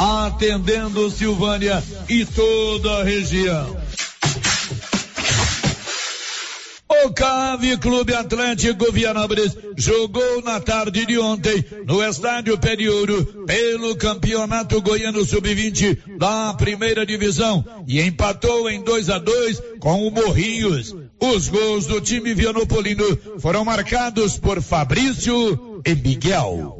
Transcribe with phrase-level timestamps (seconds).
[0.00, 3.76] atendendo Silvânia e toda a região.
[7.04, 14.80] O Cave Clube Atlético Vianópolis jogou na tarde de ontem no Estádio Periouro pelo Campeonato
[14.80, 20.96] Goiano Sub-20 da primeira divisão e empatou em 2 a 2 com o Morrinhos.
[21.20, 23.04] Os gols do time vianopolino
[23.38, 26.79] foram marcados por Fabrício e Miguel.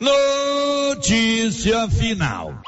[0.00, 2.60] Notícia final.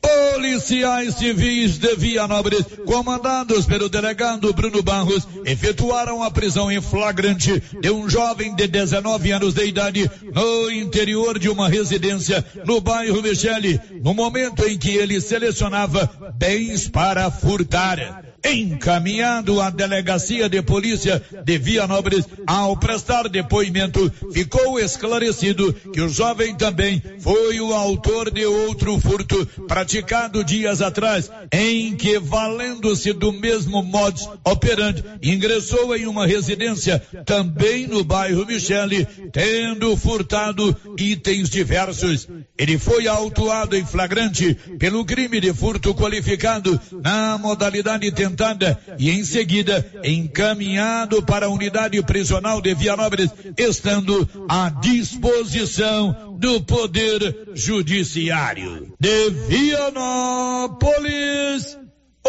[0.00, 7.90] Policiais civis de Vianópolis, comandados pelo delegado Bruno Barros, efetuaram a prisão em flagrante de
[7.90, 13.80] um jovem de 19 anos de idade no interior de uma residência no bairro Michele,
[14.02, 21.58] no momento em que ele selecionava bens para furtar encaminhado à delegacia de polícia de
[21.58, 22.24] Vianópolis.
[22.46, 29.46] Ao prestar depoimento, ficou esclarecido que o jovem também foi o autor de outro furto
[29.66, 37.86] praticado dias atrás, em que, valendo-se do mesmo modus operandi, ingressou em uma residência também
[37.86, 42.28] no bairro Michele, tendo furtado itens diversos.
[42.56, 49.24] Ele foi autuado em flagrante pelo crime de furto qualificado na modalidade tentada e em
[49.24, 58.92] seguida encaminhado para a unidade prisional de Vianópolis, estando à disposição do Poder Judiciário.
[59.00, 60.68] De Vianópolis,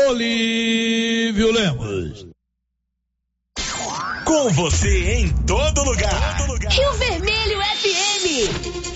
[0.08, 2.28] Olívio Lemos.
[4.26, 6.48] Com você em todo lugar.
[6.70, 8.89] Rio Vermelho FM.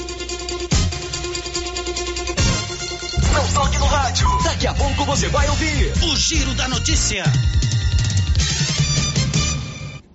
[3.34, 4.28] Não toque no rádio.
[4.44, 7.24] Daqui a pouco você vai ouvir o Giro da Notícia.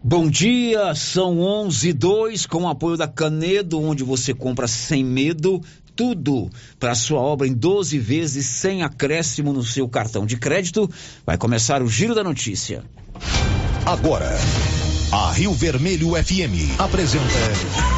[0.02, 5.60] Bom dia, são 11 2 com o apoio da Canedo, onde você compra sem medo
[5.98, 10.88] tudo para sua obra em 12 vezes sem acréscimo no seu cartão de crédito.
[11.26, 12.84] Vai começar o Giro da Notícia.
[13.84, 14.30] Agora,
[15.10, 17.97] a Rio Vermelho FM apresenta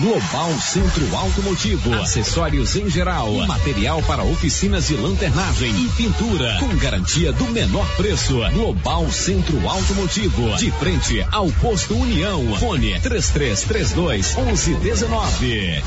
[0.00, 7.32] Global Centro Automotivo, acessórios em geral, material para oficinas de lanternagem e pintura, com garantia
[7.32, 8.38] do menor preço.
[8.54, 12.42] Global Centro Automotivo, de frente ao posto União.
[12.56, 15.82] Fone 3332 1119.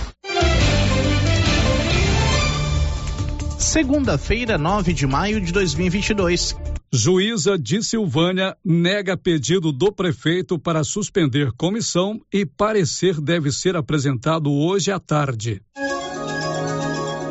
[3.58, 6.56] Segunda-feira, 9 de maio de 2022.
[6.96, 14.54] Juíza de Silvânia nega pedido do prefeito para suspender comissão e parecer deve ser apresentado
[14.54, 15.60] hoje à tarde.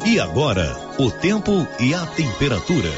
[0.04, 2.90] E agora, o tempo e a temperatura.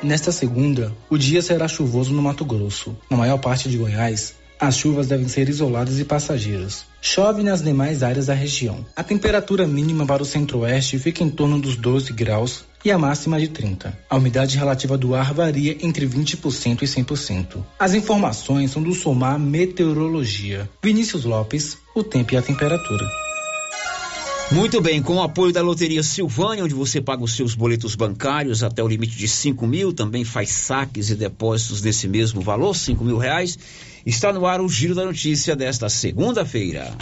[0.00, 2.96] Nesta segunda, o dia será chuvoso no Mato Grosso.
[3.10, 6.84] Na maior parte de Goiás, as chuvas devem ser isoladas e passageiras.
[7.02, 8.86] Chove nas demais áreas da região.
[8.94, 13.40] A temperatura mínima para o centro-oeste fica em torno dos 12 graus e a máxima
[13.40, 13.96] de 30.
[14.08, 17.64] A umidade relativa do ar varia entre 20% e 100%.
[17.78, 20.68] As informações são do Somar Meteorologia.
[20.82, 23.06] Vinícius Lopes, o tempo e a temperatura.
[24.50, 28.62] Muito bem, com o apoio da Loteria Silvânia, onde você paga os seus boletos bancários
[28.62, 33.04] até o limite de 5 mil, também faz saques e depósitos desse mesmo valor, 5
[33.04, 33.58] mil reais.
[34.06, 36.96] Está no ar o Giro da Notícia desta segunda-feira.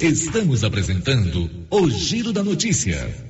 [0.00, 3.29] Estamos apresentando o Giro da Notícia.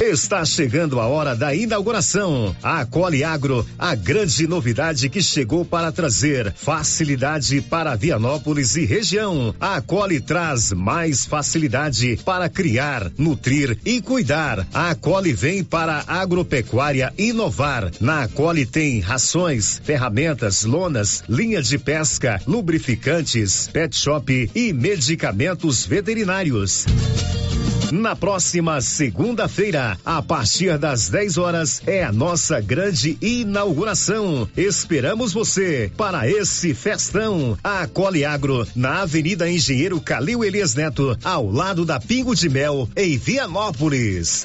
[0.00, 2.54] Está chegando a hora da inauguração.
[2.62, 9.54] A Cole Agro, a grande novidade que chegou para trazer facilidade para Vianópolis e região.
[9.60, 14.66] A Cole traz mais facilidade para criar, nutrir e cuidar.
[14.74, 17.90] A Cole vem para a agropecuária inovar.
[18.00, 26.84] Na Cole tem rações, ferramentas, lonas, linha de pesca, lubrificantes, pet shop e medicamentos veterinários.
[27.94, 34.48] Na próxima segunda-feira, a partir das 10 horas, é a nossa grande inauguração.
[34.56, 37.56] Esperamos você para esse festão.
[37.62, 42.88] A Cole Agro, na Avenida Engenheiro Calil Elias Neto, ao lado da Pingo de Mel,
[42.96, 44.44] em Vianópolis.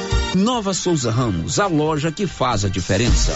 [0.35, 3.35] Nova Souza Ramos, a loja que faz a diferença.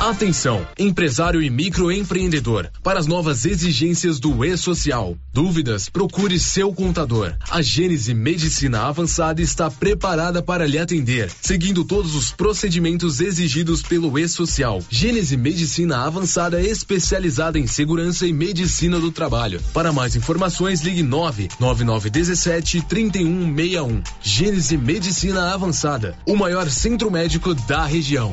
[0.00, 5.14] Atenção, empresário e microempreendedor, para as novas exigências do E-Social.
[5.30, 5.90] Dúvidas?
[5.90, 7.34] Procure seu contador.
[7.50, 14.18] A Gênese Medicina Avançada está preparada para lhe atender, seguindo todos os procedimentos exigidos pelo
[14.18, 14.82] E-Social.
[14.88, 19.60] Gênese Medicina Avançada é especializada em segurança e medicina do trabalho.
[19.74, 24.02] Para mais informações, ligue 99917 3161.
[24.22, 28.32] Gênese Medicina Avançada, o maior centro médico da região.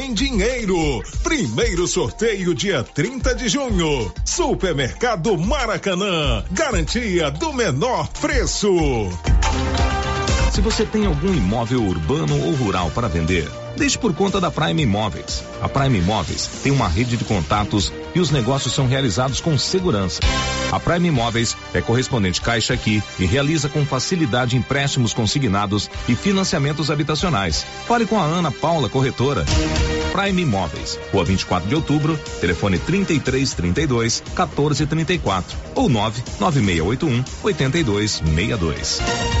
[0.09, 1.03] dinheiro.
[1.23, 4.11] Primeiro sorteio dia 30 de junho.
[4.25, 6.43] Supermercado Maracanã.
[6.51, 8.69] Garantia do menor preço.
[10.51, 14.83] Se você tem algum imóvel urbano ou rural para vender, deixe por conta da Prime
[14.83, 15.43] Imóveis.
[15.61, 20.19] A Prime Imóveis tem uma rede de contatos e os negócios são realizados com segurança.
[20.71, 26.89] A Prime Imóveis é correspondente Caixa aqui e realiza com facilidade empréstimos consignados e financiamentos
[26.89, 27.65] habitacionais.
[27.87, 29.45] Fale com a Ana Paula Corretora.
[30.11, 39.40] Prime Imóveis, Rua 24 de Outubro, telefone 3332 1434 ou 99681 8262.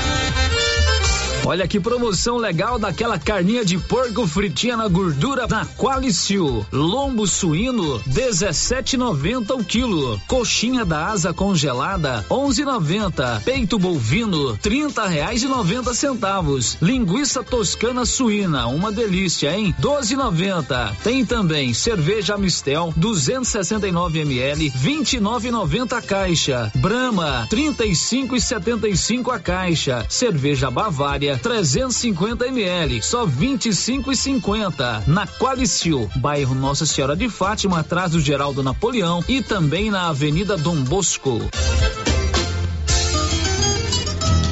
[1.43, 6.63] Olha que promoção legal daquela carninha de porco fritinha na gordura na Qualicil.
[6.71, 10.21] Lombo suíno 17,90 o quilo.
[10.27, 13.41] Coxinha da asa congelada 11,90.
[13.41, 16.77] Peito bovino 30 reais e 90 centavos.
[16.79, 19.73] Linguiça toscana suína, uma delícia, hein?
[19.81, 20.95] 12,90.
[21.03, 26.71] Tem também cerveja Mistel 269 ml 29,90 a caixa.
[26.75, 30.05] Brahma 35,75 a caixa.
[30.07, 37.79] Cerveja Bavária 350 ml, só 25 e 50 na Qualicil, bairro Nossa Senhora de Fátima,
[37.79, 41.41] atrás do Geraldo Napoleão e também na Avenida Dom Bosco.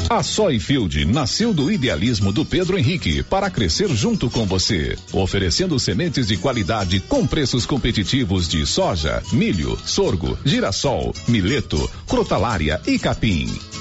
[0.10, 6.26] A Soyfield nasceu do idealismo do Pedro Henrique para crescer junto com você, oferecendo sementes
[6.26, 13.56] de qualidade com preços competitivos de soja, milho, sorgo, girassol, mileto, crotalária e capim.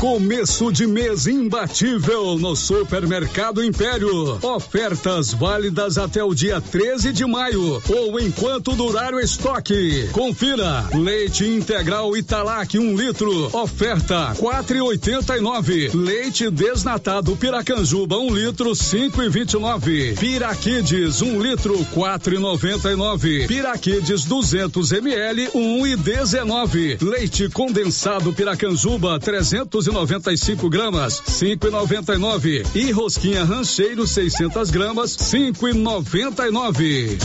[0.00, 4.38] Começo de mês imbatível no Supermercado Império.
[4.40, 10.08] Ofertas válidas até o dia 13 de maio ou enquanto durar o estoque.
[10.12, 15.92] Confira: leite integral Italac 1 um litro, oferta 4,89.
[15.92, 20.16] Leite desnatado Piracanjuba 1 um litro 5,29.
[20.16, 23.48] Piraquides 1 um litro 4,99.
[23.48, 27.02] Piraquides 200 ml 1,19.
[27.02, 37.18] Leite condensado Piracanjuba 300 295 gramas, 5,99 e rosquinha rancheiro 600 gramas, 5,99.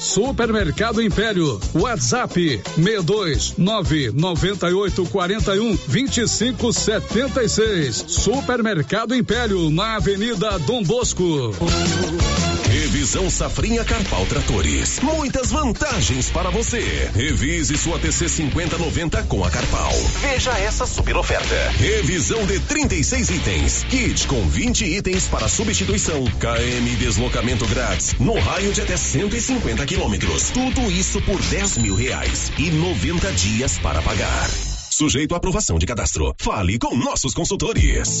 [0.00, 8.04] Supermercado Império, WhatsApp 62 998 41 25 76.
[8.08, 11.54] Supermercado Império, na Avenida Dom Bosco.
[13.04, 14.98] Revisão Safrinha Carpal Tratores.
[15.00, 17.10] Muitas vantagens para você.
[17.14, 19.92] Revise sua TC 5090 com a Carpal.
[20.22, 21.54] Veja essa super oferta.
[21.72, 23.84] Revisão de 36 itens.
[23.90, 26.24] Kit com 20 itens para substituição.
[26.24, 28.14] KM deslocamento grátis.
[28.18, 30.48] No raio de até 150 quilômetros.
[30.52, 32.50] Tudo isso por 10 mil reais.
[32.56, 34.48] E 90 dias para pagar.
[34.90, 36.34] Sujeito à aprovação de cadastro.
[36.38, 38.20] Fale com nossos consultores.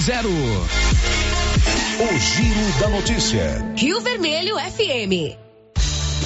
[0.00, 0.32] 8200.
[2.00, 3.74] O Giro da Notícia.
[3.76, 5.36] Rio Vermelho FM.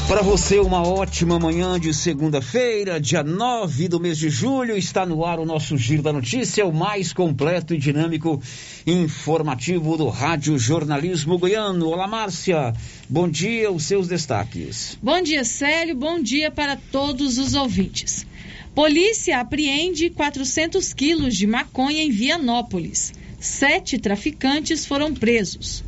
[0.06, 4.76] Para você, uma ótima manhã de segunda-feira, dia 9 do mês de julho.
[4.76, 8.40] Está no ar o nosso Giro da Notícia, o mais completo e dinâmico
[8.86, 11.88] informativo do Rádio Jornalismo Goiano.
[11.88, 12.72] Olá, Márcia.
[13.08, 14.96] Bom dia, os seus destaques.
[15.02, 15.96] Bom dia, Célio.
[15.96, 18.24] Bom dia para todos os ouvintes.
[18.72, 23.12] Polícia apreende 400 quilos de maconha em Vianópolis.
[23.44, 25.84] Sete traficantes foram presos.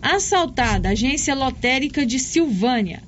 [0.00, 3.02] Assaltada a agência lotérica de Silvânia.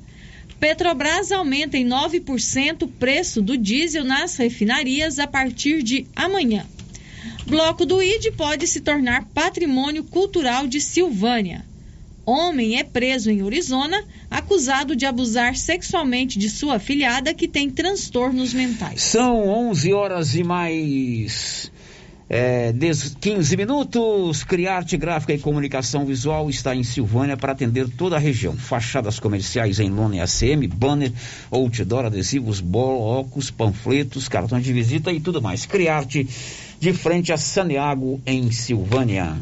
[0.58, 6.66] Petrobras aumenta em 9% o preço do diesel nas refinarias a partir de amanhã.
[7.46, 11.64] Bloco do ID pode se tornar patrimônio cultural de Silvânia.
[12.26, 18.52] Homem é preso em Arizona, acusado de abusar sexualmente de sua filhada que tem transtornos
[18.52, 19.00] mentais.
[19.00, 21.70] São 11 horas e mais
[22.34, 22.72] é,
[23.20, 24.42] 15 minutos.
[24.42, 28.56] Criarte Gráfica e Comunicação Visual está em Silvânia para atender toda a região.
[28.56, 31.12] Fachadas comerciais em lona e ACM, banner,
[31.50, 35.66] outdoor, adesivos, blocos, panfletos, cartões de visita e tudo mais.
[35.66, 36.26] Criarte
[36.80, 39.36] de frente a Saneago em Silvânia.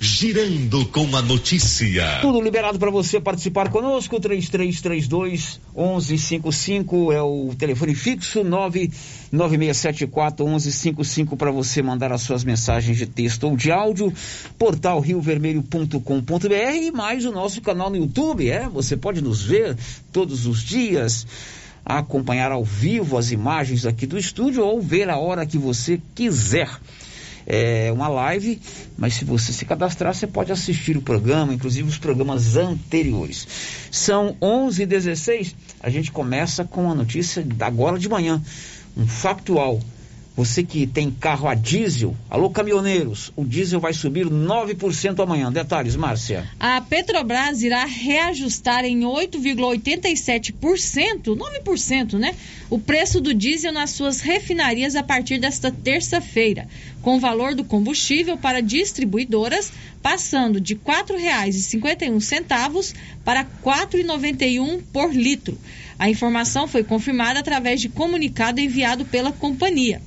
[0.00, 2.20] Girando com a notícia.
[2.20, 4.20] Tudo liberado para você participar conosco.
[4.20, 13.06] 3332 1155 é o telefone fixo 99674 1155 para você mandar as suas mensagens de
[13.06, 14.14] texto ou de áudio.
[14.56, 18.68] Portal riovermelho.com.br e mais o nosso canal no YouTube, é?
[18.68, 19.76] Você pode nos ver
[20.12, 21.26] todos os dias
[21.84, 26.70] acompanhar ao vivo as imagens aqui do estúdio ou ver a hora que você quiser
[27.50, 28.60] é, uma live,
[28.98, 33.48] mas se você se cadastrar, você pode assistir o programa, inclusive os programas anteriores.
[33.90, 38.42] São 11h16, a gente começa com a notícia da agora de manhã,
[38.94, 39.80] um factual.
[40.38, 45.50] Você que tem carro a diesel, alô caminhoneiros, o diesel vai subir 9% amanhã.
[45.50, 46.48] Detalhes, Márcia.
[46.60, 52.36] A Petrobras irá reajustar em 8,87%, 9%, né?
[52.70, 56.68] O preço do diesel nas suas refinarias a partir desta terça-feira,
[57.02, 65.12] com o valor do combustível para distribuidoras passando de R$ 4,51 para R$ 4,91 por
[65.12, 65.58] litro.
[65.98, 70.00] A informação foi confirmada através de comunicado enviado pela companhia.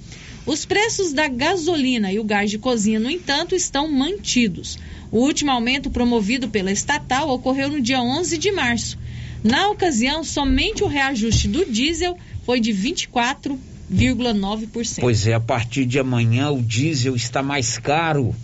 [0.46, 4.78] Os preços da gasolina e o gás de cozinha, no entanto, estão mantidos.
[5.12, 8.98] O último aumento promovido pela estatal ocorreu no dia 11 de março.
[9.44, 15.00] Na ocasião, somente o reajuste do diesel foi de 24,9%.
[15.00, 18.36] Pois é, a partir de amanhã o diesel está mais caro.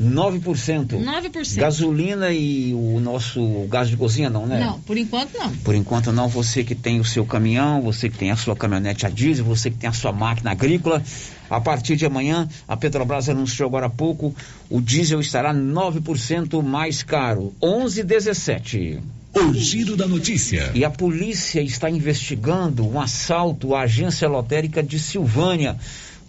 [0.00, 0.98] 9%.
[0.98, 1.56] 9%.
[1.56, 4.58] Gasolina e o nosso gás de cozinha não, né?
[4.58, 5.50] Não, por enquanto não.
[5.56, 6.26] Por enquanto não.
[6.26, 9.70] Você que tem o seu caminhão, você que tem a sua caminhonete a diesel, você
[9.70, 11.02] que tem a sua máquina agrícola,
[11.50, 14.34] a partir de amanhã, a Petrobras anunciou agora há pouco,
[14.70, 19.00] o diesel estará 9% mais caro, 11,17.
[19.34, 20.72] O giro da notícia.
[20.74, 25.76] E a polícia está investigando um assalto à agência lotérica de Silvânia.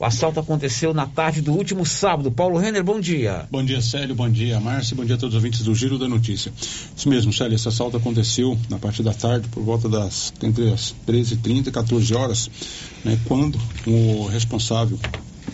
[0.02, 2.32] O assalto aconteceu na tarde do último sábado.
[2.32, 3.48] Paulo Renner, bom dia.
[3.52, 4.16] Bom dia, Célio.
[4.16, 4.96] Bom dia, Márcia.
[4.96, 6.52] Bom dia a todos os ouvintes do Giro da Notícia.
[6.98, 7.54] Isso mesmo, Célio.
[7.54, 12.16] Esse assalto aconteceu na parte da tarde, por volta das entre as 13h30 e 14
[12.16, 12.50] horas,
[13.06, 14.98] né, quando o responsável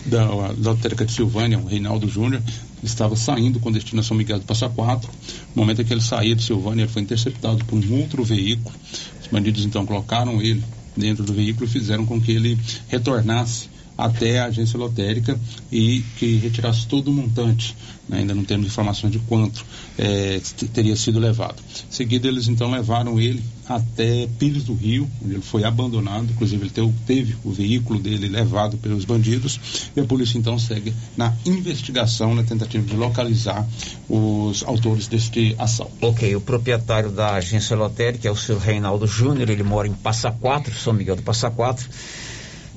[0.06, 2.42] da, da lotérica de Silvânia, o Reinaldo Júnior,
[2.82, 5.10] estava saindo com destino a São Miguel do Passa Quatro.
[5.54, 8.74] No momento em que ele saía de Silvânia, ele foi interceptado por um outro veículo.
[9.20, 10.64] Os bandidos então colocaram ele
[10.96, 12.58] dentro do veículo e fizeram com que ele
[12.88, 15.36] retornasse até a agência lotérica
[15.72, 17.74] e que retirasse todo o montante.
[18.08, 18.18] Né?
[18.18, 19.66] Ainda não temos informações de quanto
[19.98, 20.40] é,
[20.72, 21.56] teria sido levado.
[21.60, 26.28] Em seguida, eles então levaram ele até Pires do Rio, onde ele foi abandonado.
[26.30, 29.90] Inclusive, ele teve, teve o veículo dele levado pelos bandidos.
[29.96, 33.66] E a polícia então segue na investigação, na tentativa de localizar
[34.08, 35.92] os autores deste assalto.
[36.00, 40.30] Ok, o proprietário da agência lotérica é o senhor Reinaldo Júnior, ele mora em Passa
[40.30, 41.88] Quatro, São Miguel do Passa Quatro.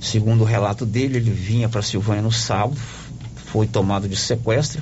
[0.02, 2.76] Segundo o relato dele, ele vinha para Silvânia no sábado,
[3.46, 4.82] foi tomado de sequestro.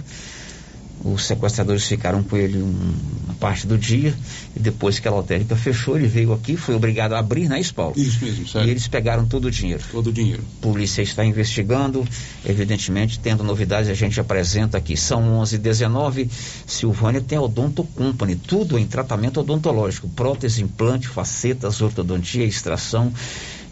[1.03, 2.93] Os sequestradores ficaram com ele um,
[3.39, 4.13] parte do dia,
[4.55, 7.93] e depois que a lotérica fechou, ele veio aqui, foi obrigado a abrir, né, Paulo?
[7.97, 8.67] Isso mesmo, sério.
[8.67, 9.82] E eles pegaram todo o dinheiro.
[9.91, 10.43] Todo o dinheiro.
[10.62, 12.05] Polícia está investigando,
[12.45, 14.97] evidentemente, tendo novidades, a gente apresenta aqui.
[14.97, 16.29] São 11 19
[16.67, 23.13] Silvânia tem Odonto Company, tudo em tratamento odontológico, prótese, implante, facetas, ortodontia, extração,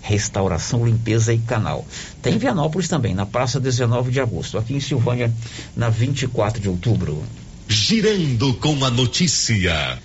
[0.07, 1.85] restauração, limpeza e canal.
[2.21, 4.57] Tem Vianópolis também, na praça 19 de agosto.
[4.57, 5.31] Aqui em Silvânia,
[5.75, 7.21] na 24 de outubro.
[7.67, 9.99] Girando com a notícia.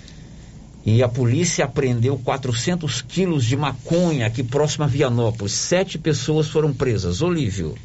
[0.84, 5.52] E a polícia apreendeu 400 quilos de maconha aqui próximo a Vianópolis.
[5.52, 7.22] Sete pessoas foram presas.
[7.22, 7.76] Olívio.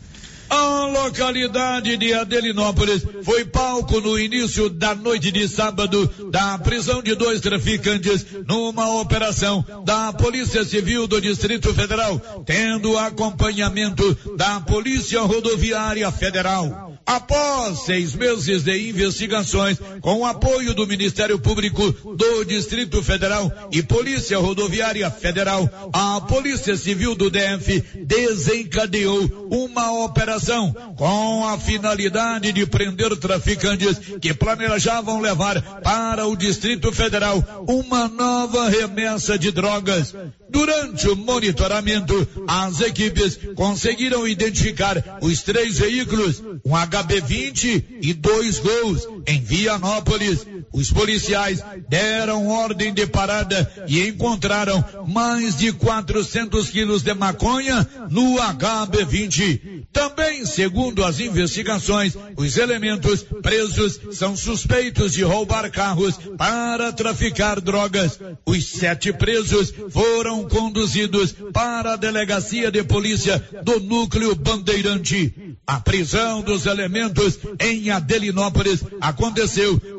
[0.50, 7.16] A localidade de Adelinópolis foi palco no início da noite de sábado da prisão de
[7.16, 16.10] dois traficantes numa operação da Polícia Civil do Distrito Federal, tendo acompanhamento da Polícia Rodoviária
[16.12, 16.87] Federal.
[17.08, 23.82] Após seis meses de investigações, com o apoio do Ministério Público do Distrito Federal e
[23.82, 32.66] Polícia Rodoviária Federal, a Polícia Civil do DF desencadeou uma operação com a finalidade de
[32.66, 40.14] prender traficantes que planejavam levar para o Distrito Federal uma nova remessa de drogas.
[40.50, 49.08] Durante o monitoramento, as equipes conseguiram identificar os três veículos, um HB20 e dois gols
[49.28, 50.48] em Vianópolis.
[50.72, 58.38] Os policiais deram ordem de parada e encontraram mais de 400 quilos de maconha no
[58.38, 59.86] HB20.
[59.92, 68.20] Também, segundo as investigações, os elementos presos são suspeitos de roubar carros para traficar drogas.
[68.46, 75.58] Os sete presos foram conduzidos para a delegacia de polícia do núcleo Bandeirante.
[75.66, 78.84] A prisão dos elementos em Adelinópolis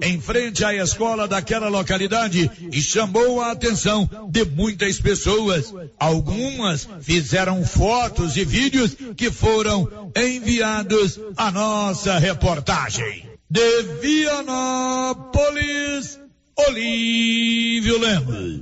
[0.02, 5.72] em frente à escola daquela localidade e chamou a atenção de muitas pessoas.
[5.98, 13.26] Algumas fizeram fotos e vídeos que foram enviados à nossa reportagem.
[13.50, 16.18] De Vianópolis,
[16.56, 18.60] Olívio Lemos.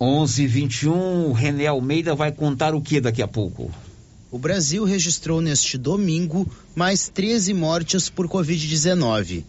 [0.00, 3.70] 11:21 o René Almeida vai contar o que daqui a pouco?
[4.30, 9.44] O Brasil registrou neste domingo mais 13 mortes por Covid-19.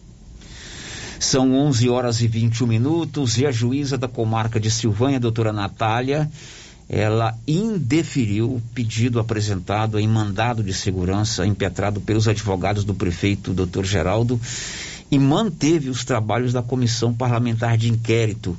[1.22, 6.28] São 11 horas e 21 minutos e a juíza da comarca de Silvânia, doutora Natália,
[6.88, 13.84] ela indeferiu o pedido apresentado em mandado de segurança impetrado pelos advogados do prefeito, doutor
[13.84, 14.38] Geraldo,
[15.12, 18.58] e manteve os trabalhos da comissão parlamentar de inquérito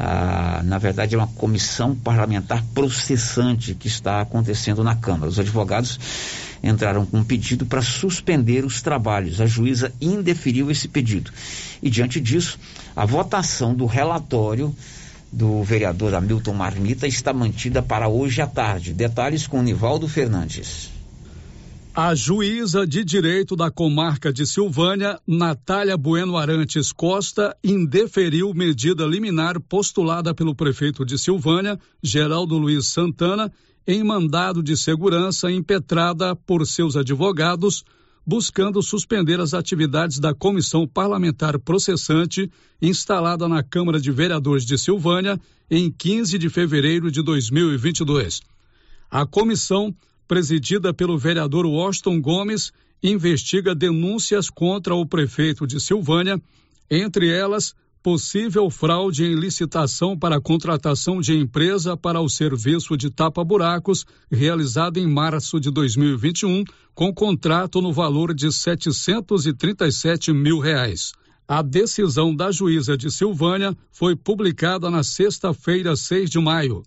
[0.00, 5.28] ah, na verdade, é uma comissão parlamentar processante que está acontecendo na Câmara.
[5.28, 5.98] Os advogados
[6.62, 9.40] entraram com um pedido para suspender os trabalhos.
[9.40, 11.32] A juíza indeferiu esse pedido.
[11.82, 12.60] E, diante disso,
[12.94, 14.72] a votação do relatório
[15.32, 18.92] do vereador Hamilton Marmita está mantida para hoje à tarde.
[18.92, 20.97] Detalhes com Nivaldo Fernandes.
[22.00, 29.58] A juíza de direito da comarca de Silvânia, Natália Bueno Arantes Costa, indeferiu medida liminar
[29.58, 33.52] postulada pelo prefeito de Silvânia, Geraldo Luiz Santana,
[33.84, 37.84] em mandado de segurança impetrada por seus advogados,
[38.24, 42.48] buscando suspender as atividades da comissão parlamentar processante
[42.80, 45.36] instalada na Câmara de Vereadores de Silvânia
[45.68, 48.40] em 15 de fevereiro de 2022.
[49.10, 49.92] A comissão
[50.28, 52.70] presidida pelo vereador Washington Gomes,
[53.02, 56.40] investiga denúncias contra o prefeito de Silvânia,
[56.90, 63.10] entre elas possível fraude em licitação para a contratação de empresa para o serviço de
[63.10, 66.64] tapa-buracos realizado em março de 2021,
[66.94, 71.12] com contrato no valor de 737 mil reais.
[71.46, 76.82] A decisão da juíza de Silvânia foi publicada na sexta-feira, 6 de maio.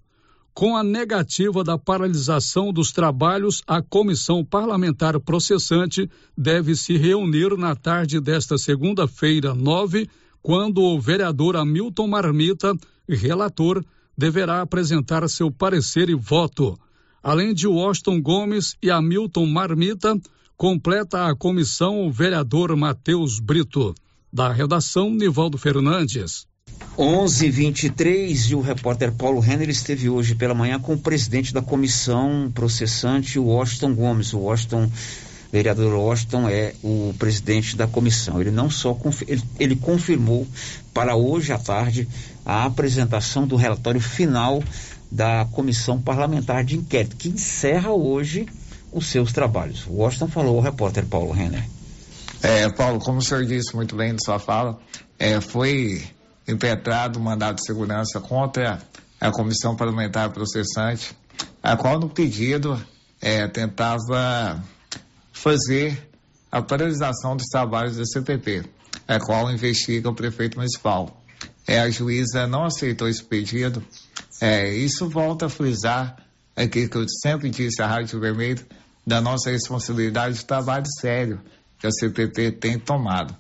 [0.54, 7.74] Com a negativa da paralisação dos trabalhos, a comissão parlamentar processante deve se reunir na
[7.74, 10.10] tarde desta segunda-feira, 9,
[10.42, 12.76] quando o vereador Hamilton Marmita,
[13.08, 13.84] relator,
[14.18, 16.78] deverá apresentar seu parecer e voto.
[17.24, 20.20] Além de Washington Gomes e Hamilton Marmita,
[20.58, 23.96] completa a comissão o vereador Matheus Brito.
[24.34, 26.46] Da redação, Nivaldo Fernandes.
[26.98, 32.52] 11:23 e o repórter Paulo Renner esteve hoje pela manhã com o presidente da comissão
[32.54, 34.34] processante, Washington Gomes.
[34.34, 34.92] O Washington,
[35.52, 38.42] vereador Washington, é o presidente da comissão.
[38.42, 40.46] Ele não só ele, ele confirmou
[40.94, 42.08] para hoje à tarde
[42.46, 44.62] a apresentação do relatório final
[45.10, 48.46] da comissão parlamentar de inquérito, que encerra hoje
[48.92, 49.86] os seus trabalhos.
[49.88, 51.64] Washington falou ao repórter Paulo Renner.
[52.44, 54.80] É, Paulo, como o senhor disse muito bem de sua fala,
[55.18, 56.04] é, foi
[56.48, 58.82] impetrado um mandado de segurança contra
[59.20, 61.16] a Comissão Parlamentar Processante,
[61.62, 62.82] a qual no pedido
[63.22, 64.64] é, tentava
[65.32, 66.10] fazer
[66.52, 68.66] a paralisação dos trabalhos da CPP,
[69.08, 71.22] a qual investiga o prefeito municipal.
[71.68, 73.84] É, a juíza não aceitou esse pedido.
[74.42, 76.18] É, isso volta a frisar
[76.56, 78.66] aquilo que eu sempre disse à Rádio Vermelho,
[79.06, 81.40] da nossa responsabilidade de trabalho sério
[81.80, 83.36] que a CPP tem tomado.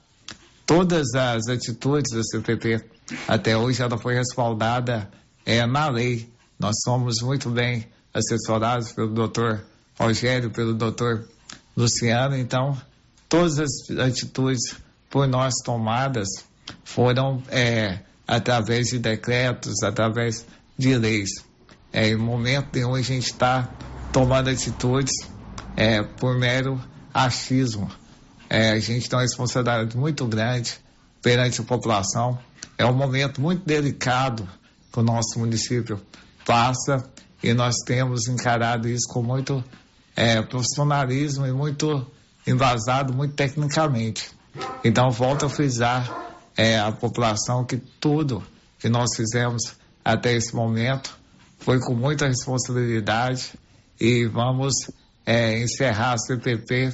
[0.73, 2.81] Todas as atitudes da CPP
[3.27, 5.11] até hoje ela foi respaldada
[5.45, 6.29] é, na lei.
[6.57, 9.65] Nós somos muito bem assessorados pelo doutor
[9.99, 11.27] Rogério, pelo doutor
[11.75, 12.81] Luciano, então
[13.27, 14.77] todas as atitudes
[15.09, 16.29] por nós tomadas
[16.85, 20.45] foram é, através de decretos, através
[20.77, 21.31] de leis.
[21.91, 23.69] É, em momento nenhum a gente está
[24.13, 25.11] tomando atitudes
[25.75, 26.81] é, por mero
[27.13, 27.91] achismo.
[28.53, 30.77] É, a gente tem uma responsabilidade muito grande
[31.21, 32.37] perante a população.
[32.77, 34.45] É um momento muito delicado
[34.91, 36.01] que o nosso município
[36.45, 37.01] passa
[37.41, 39.63] e nós temos encarado isso com muito
[40.17, 42.05] é, profissionalismo e muito
[42.45, 44.29] embasado, muito tecnicamente.
[44.83, 48.43] Então, volto a frisar é, a população que tudo
[48.77, 51.17] que nós fizemos até esse momento
[51.57, 53.53] foi com muita responsabilidade
[53.97, 54.73] e vamos
[55.25, 56.93] é, encerrar a CPP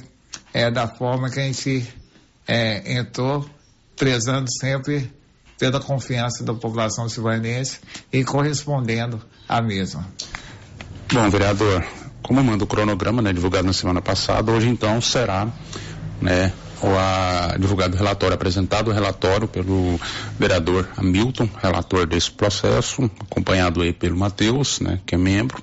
[0.52, 1.86] é, da forma que a gente
[2.46, 3.48] é, entrou,
[3.96, 5.12] prezando sempre
[5.58, 7.80] pela confiança da população silvanense
[8.12, 10.06] e correspondendo à mesma.
[11.12, 11.84] Bom, vereador,
[12.22, 15.48] como manda o cronograma, né, divulgado na semana passada, hoje então será,
[16.20, 19.98] né, o a, divulgado o relatório, apresentado o relatório pelo
[20.38, 25.60] vereador Hamilton, relator desse processo, acompanhado aí pelo Matheus, né, que é membro.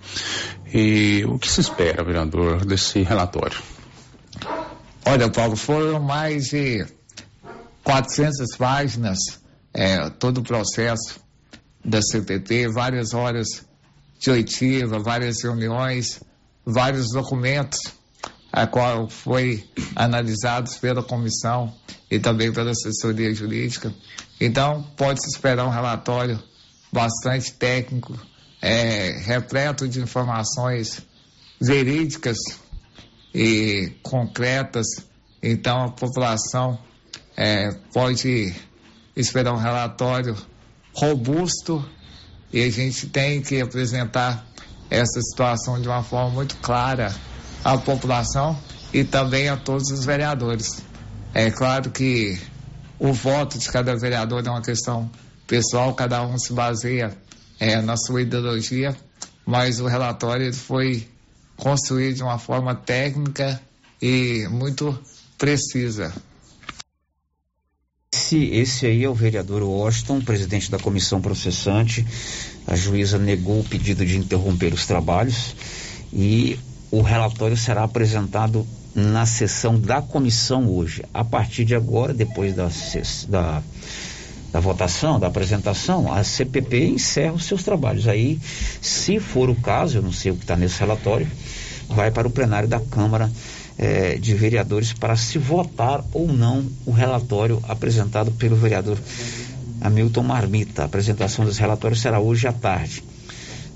[0.74, 3.58] E o que se espera, vereador, desse relatório?
[5.08, 6.84] Olha, Paulo, foram mais de
[7.84, 9.20] 400 páginas,
[9.72, 11.20] é, todo o processo
[11.84, 13.48] da CPT, várias horas
[14.20, 16.20] de oitiva, várias reuniões,
[16.66, 17.80] vários documentos,
[18.52, 21.72] a qual foi analisados pela comissão
[22.10, 23.94] e também pela assessoria jurídica.
[24.42, 26.42] Então, pode-se esperar um relatório
[26.92, 28.20] bastante técnico,
[28.60, 31.04] é, repleto de informações
[31.62, 32.38] verídicas
[33.36, 34.88] e concretas.
[35.44, 36.80] Então, a população
[37.36, 38.56] é, pode
[39.14, 40.38] esperar um relatório
[40.94, 41.86] robusto
[42.52, 44.48] e a gente tem que apresentar
[44.90, 47.14] essa situação de uma forma muito clara
[47.62, 48.58] à população
[48.94, 50.82] e também a todos os vereadores.
[51.34, 52.40] É claro que
[52.98, 55.12] o voto de cada vereador é uma questão
[55.46, 57.12] pessoal, cada um se baseia
[57.60, 58.96] é, na sua ideologia,
[59.46, 61.06] mas o relatório foi
[61.58, 63.62] construído de uma forma técnica
[64.02, 64.98] e muito
[65.38, 66.14] precisa.
[68.14, 72.06] Esse, esse aí é o vereador Washington, presidente da comissão processante.
[72.66, 75.56] A juíza negou o pedido de interromper os trabalhos
[76.12, 76.58] e
[76.92, 78.66] o relatório será apresentado
[78.96, 81.04] na sessão da comissão hoje.
[81.14, 82.70] A partir de agora, depois da,
[83.28, 83.62] da,
[84.56, 88.08] da votação, da apresentação, a CPP encerra os seus trabalhos.
[88.08, 88.40] Aí,
[88.82, 91.28] se for o caso, eu não sei o que está nesse relatório,
[91.90, 93.30] vai para o plenário da Câmara
[93.78, 98.98] eh, de Vereadores para se votar ou não o relatório apresentado pelo vereador
[99.82, 100.84] Hamilton Marmita.
[100.84, 103.04] A apresentação dos relatórios será hoje à tarde.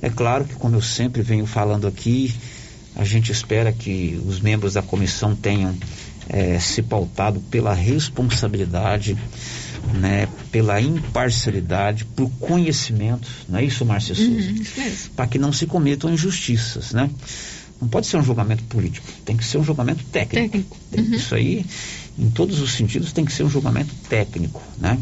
[0.01, 2.33] É claro que, como eu sempre venho falando aqui,
[2.95, 5.75] a gente espera que os membros da comissão tenham
[6.29, 9.17] é, se pautado pela responsabilidade,
[9.93, 14.31] né, pela imparcialidade, por conhecimento, não é isso, Márcia Souza?
[14.31, 14.63] Uhum,
[15.15, 17.09] Para que não se cometam injustiças, né?
[17.81, 20.49] Não pode ser um julgamento político, tem que ser um julgamento técnico.
[20.49, 20.77] técnico.
[20.97, 21.15] Uhum.
[21.15, 21.65] Isso aí,
[22.17, 24.97] em todos os sentidos, tem que ser um julgamento técnico, né?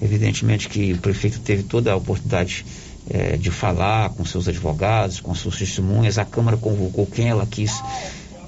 [0.00, 2.64] Evidentemente que o prefeito teve toda a oportunidade
[3.08, 6.18] é, de falar com seus advogados, com suas testemunhas.
[6.18, 7.72] A Câmara convocou quem ela quis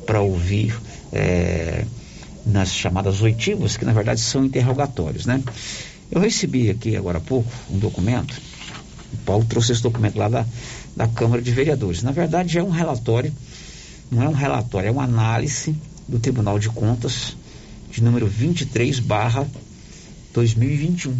[0.07, 0.79] para ouvir
[1.12, 1.85] é,
[2.48, 5.42] nas chamadas oitivas, que na verdade são interrogatórios, né?
[6.11, 8.40] Eu recebi aqui agora há pouco um documento,
[9.12, 10.46] o Paulo trouxe esse documento lá da,
[10.96, 12.02] da Câmara de Vereadores.
[12.02, 13.32] Na verdade é um relatório,
[14.11, 15.74] não é um relatório, é uma análise
[16.06, 17.37] do Tribunal de Contas
[17.90, 19.46] de número 23 barra
[20.32, 21.14] 2021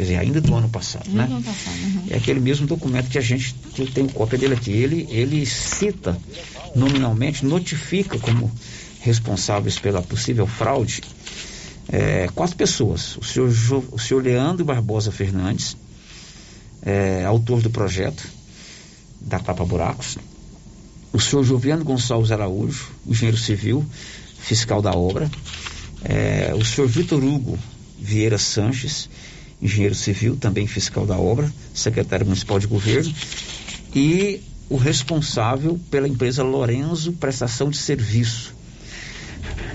[0.00, 1.24] quer dizer, ainda do ano passado, né?
[1.24, 2.04] Ano passado, uhum.
[2.08, 4.70] É aquele mesmo documento que a gente, que eu tenho cópia dele aqui.
[4.70, 6.18] Ele, ele cita
[6.74, 8.50] nominalmente, notifica como
[9.00, 11.02] responsáveis pela possível fraude
[11.88, 13.16] é, quatro pessoas.
[13.16, 13.48] O senhor,
[13.92, 15.76] o senhor Leandro Barbosa Fernandes,
[16.82, 18.26] é, autor do projeto
[19.20, 20.16] da Tapa Buracos,
[21.12, 23.84] o senhor Joviano Gonçalves Araújo, engenheiro civil,
[24.38, 25.30] fiscal da obra,
[26.04, 27.58] é, o senhor Vitor Hugo
[27.98, 29.08] Vieira Sanches
[29.60, 33.12] engenheiro civil, também fiscal da obra, secretário municipal de governo,
[33.94, 38.54] e o responsável pela empresa Lorenzo Prestação de Serviço.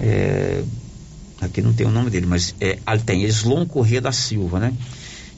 [0.01, 0.63] É,
[1.41, 4.73] aqui não tem o nome dele, mas é, tem Eslon Corrêa da Silva, né?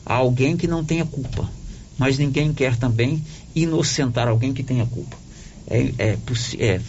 [0.06, 1.50] a alguém que não tenha culpa.
[1.98, 3.24] Mas ninguém quer também
[3.56, 5.18] inocentar alguém que tenha culpa.
[5.68, 6.18] É, é,
[6.58, 6.82] é,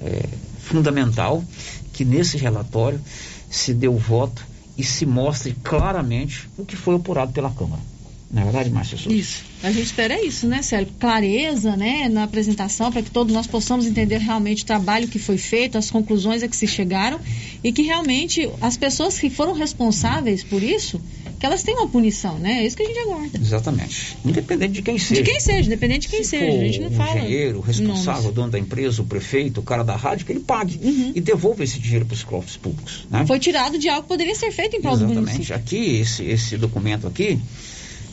[0.00, 1.44] é, fundamental
[1.92, 3.00] que nesse relatório
[3.48, 4.44] se dê o voto
[4.76, 7.82] e se mostre claramente o que foi apurado pela Câmara.
[8.30, 9.16] Na é verdade, Márcia Souza?
[9.16, 9.44] Isso.
[9.62, 10.88] A gente espera isso, né, Célio?
[10.98, 15.38] Clareza, né, na apresentação, para que todos nós possamos entender realmente o trabalho que foi
[15.38, 17.20] feito, as conclusões a que se chegaram
[17.62, 21.00] e que realmente as pessoas que foram responsáveis por isso,
[21.38, 22.62] que elas tenham uma punição, né?
[22.62, 23.38] É isso que a gente aguarda.
[23.38, 24.16] Exatamente.
[24.24, 25.22] Independente de quem seja.
[25.22, 26.46] De quem seja, independente de quem Se seja.
[26.46, 27.14] A gente não o fala.
[27.14, 30.32] O engenheiro, o responsável, o dono da empresa, o prefeito, o cara da rádio, que
[30.32, 31.12] ele pague uhum.
[31.14, 33.06] e devolva esse dinheiro para os cofres públicos.
[33.10, 33.24] Né?
[33.26, 35.42] Foi tirado de algo que poderia ser feito em prol do município.
[35.42, 35.52] Exatamente.
[35.52, 37.38] Aqui, esse, esse documento aqui,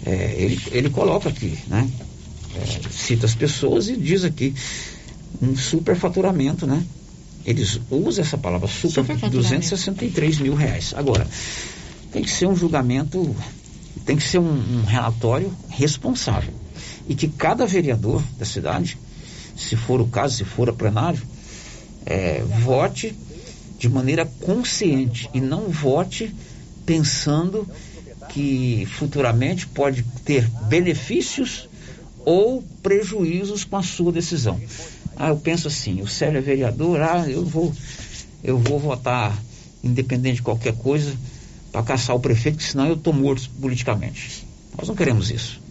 [0.06, 1.90] é, ele, ele coloca aqui, né?
[2.56, 4.54] É, cita as pessoas e diz aqui
[5.42, 6.84] um superfaturamento, né?
[7.46, 10.94] Eles usam essa palavra, super, 263 mil reais.
[10.96, 11.28] Agora,
[12.12, 13.36] tem que ser um julgamento,
[14.06, 16.54] tem que ser um, um relatório responsável.
[17.08, 18.98] E que cada vereador da cidade,
[19.58, 21.22] se for o caso, se for a plenário,
[22.06, 23.14] é, vote
[23.78, 26.34] de maneira consciente e não vote
[26.86, 27.68] pensando
[28.34, 31.70] que futuramente pode ter benefícios
[32.26, 34.60] ou prejuízos com a sua decisão.
[35.16, 37.72] Ah, eu penso assim, o Célio é vereador, ah, eu vou,
[38.44, 39.38] eu vou votar
[39.84, 41.16] independente de qualquer coisa
[41.72, 44.48] para caçar o prefeito, senão eu estou morto politicamente.
[44.76, 45.62] Nós não queremos isso.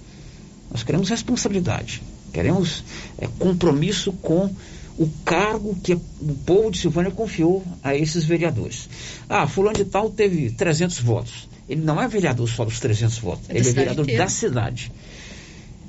[0.70, 2.00] Nós queremos responsabilidade.
[2.32, 2.84] Queremos
[3.18, 4.54] é, compromisso com
[5.02, 8.88] o cargo que o povo de Silvânia confiou a esses vereadores.
[9.28, 11.48] Ah, fulano de tal teve 300 votos.
[11.68, 14.22] Ele não é vereador só dos 300 votos, é ele é vereador inteira.
[14.22, 14.92] da cidade.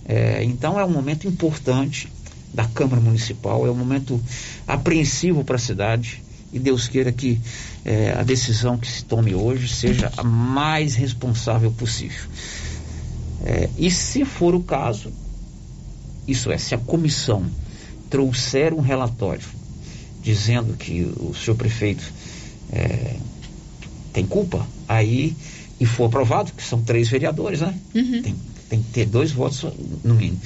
[0.06, 2.12] É, então é um momento importante
[2.52, 4.20] da Câmara Municipal, é um momento
[4.68, 7.40] apreensivo para a cidade e Deus queira que
[7.86, 12.24] é, a decisão que se tome hoje seja a mais responsável possível.
[13.46, 15.12] É, e se for o caso,
[16.28, 17.46] isso é, se a comissão
[18.14, 19.42] trouxer um relatório
[20.22, 22.04] dizendo que o seu prefeito
[22.72, 23.16] é,
[24.14, 25.36] tem culpa, aí
[25.80, 27.74] e for aprovado, que são três vereadores, né?
[27.96, 28.22] Uhum.
[28.22, 28.36] Tem,
[28.70, 29.66] tem que ter dois votos
[30.04, 30.40] no mínimo.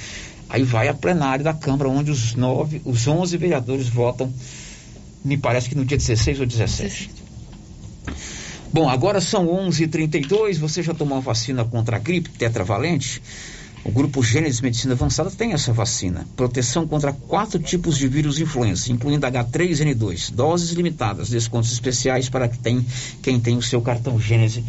[0.48, 4.32] Aí vai a plenária da Câmara, onde os nove, os onze vereadores votam,
[5.22, 7.10] me parece que no dia 16 ou 17.
[8.72, 13.20] Bom, agora são 11h32, você já tomou a vacina contra a gripe tetravalente?
[13.88, 16.26] O grupo Gênesis Medicina Avançada tem essa vacina.
[16.36, 20.30] Proteção contra quatro tipos de vírus influenza, incluindo H3N2.
[20.30, 22.86] Doses limitadas, descontos especiais para quem tem,
[23.22, 24.62] quem tem o seu cartão Gênesis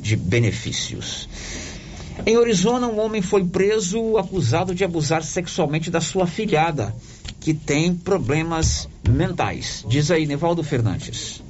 [0.00, 1.28] de benefícios.
[2.24, 6.96] Em Arizona, um homem foi preso acusado de abusar sexualmente da sua filhada,
[7.40, 9.84] que tem problemas mentais.
[9.86, 11.42] Diz aí, Nevaldo Fernandes.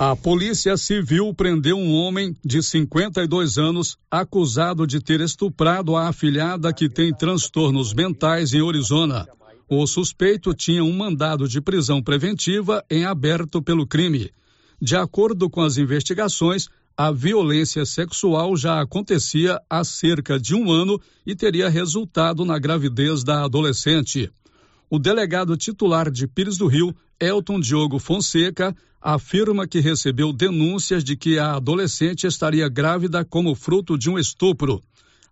[0.00, 6.72] A Polícia Civil prendeu um homem de 52 anos acusado de ter estuprado a afilhada
[6.72, 9.26] que tem transtornos mentais em Arizona.
[9.68, 14.30] O suspeito tinha um mandado de prisão preventiva em aberto pelo crime.
[14.80, 21.00] De acordo com as investigações, a violência sexual já acontecia há cerca de um ano
[21.26, 24.30] e teria resultado na gravidez da adolescente.
[24.88, 31.16] O delegado titular de Pires do Rio, Elton Diogo Fonseca, afirma que recebeu denúncias de
[31.16, 34.82] que a adolescente estaria grávida como fruto de um estupro.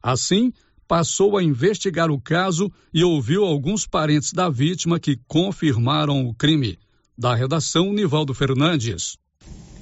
[0.03, 0.53] Assim,
[0.87, 6.79] passou a investigar o caso e ouviu alguns parentes da vítima que confirmaram o crime.
[7.19, 9.17] Da redação, Nivaldo Fernandes.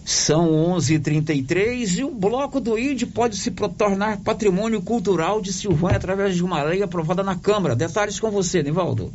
[0.04, 6.36] São 11:33 e o bloco do ID pode se tornar patrimônio cultural de Silvânia através
[6.36, 7.74] de uma lei aprovada na Câmara.
[7.74, 9.12] Detalhes com você, Nivaldo.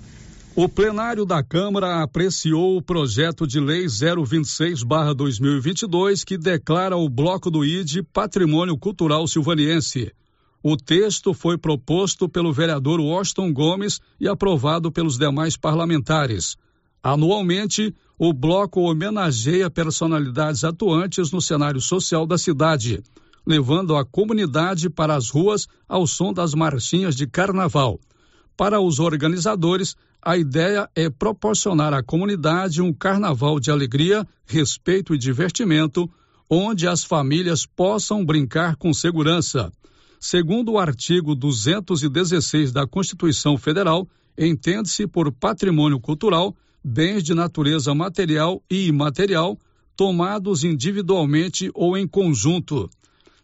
[0.61, 7.63] O plenário da Câmara apreciou o projeto de lei 026/2022 que declara o Bloco do
[7.63, 10.11] ID Patrimônio Cultural Silvaniense.
[10.61, 16.57] O texto foi proposto pelo vereador Washington Gomes e aprovado pelos demais parlamentares.
[17.01, 23.01] Anualmente, o bloco homenageia personalidades atuantes no cenário social da cidade,
[23.47, 27.97] levando a comunidade para as ruas ao som das marchinhas de carnaval.
[28.57, 35.17] Para os organizadores, a ideia é proporcionar à comunidade um carnaval de alegria, respeito e
[35.17, 36.09] divertimento,
[36.49, 39.71] onde as famílias possam brincar com segurança.
[40.19, 44.07] Segundo o artigo 216 da Constituição Federal,
[44.37, 49.57] entende-se por patrimônio cultural bens de natureza material e imaterial
[49.95, 52.89] tomados individualmente ou em conjunto.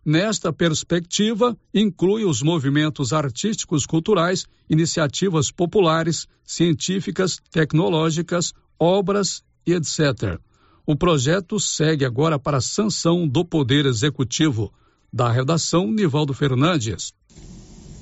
[0.05, 10.39] Nesta perspectiva, inclui os movimentos artísticos culturais, iniciativas populares, científicas, tecnológicas, obras e etc.
[10.85, 14.71] O projeto segue agora para sanção do Poder Executivo.
[15.11, 17.11] Da redação, Nivaldo Fernandes.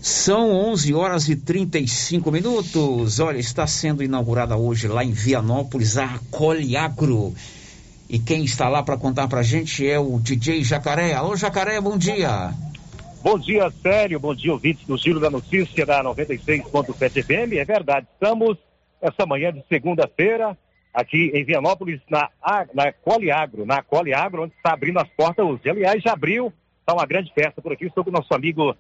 [0.02, 3.22] São 11 horas e 35 minutos.
[3.22, 7.34] Olha, está sendo inaugurada hoje lá em Vianópolis a Coliagro.
[8.10, 11.14] E quem está lá para contar para a gente é o DJ Jacaré.
[11.14, 12.52] Alô, Jacaré, bom dia.
[13.24, 14.20] Bom dia, Sério.
[14.20, 17.54] Bom dia, ouvintes do Giro da Notícia da 96.7 FM.
[17.54, 18.58] É verdade, estamos
[19.02, 20.58] essa manhã de segunda-feira
[20.94, 22.30] aqui em Vianópolis, na,
[22.74, 25.70] na Coliagro, na Coliagro, onde está abrindo as portas hoje.
[25.70, 27.86] Aliás, já abriu, está uma grande festa por aqui.
[27.86, 28.76] Estou com o nosso amigo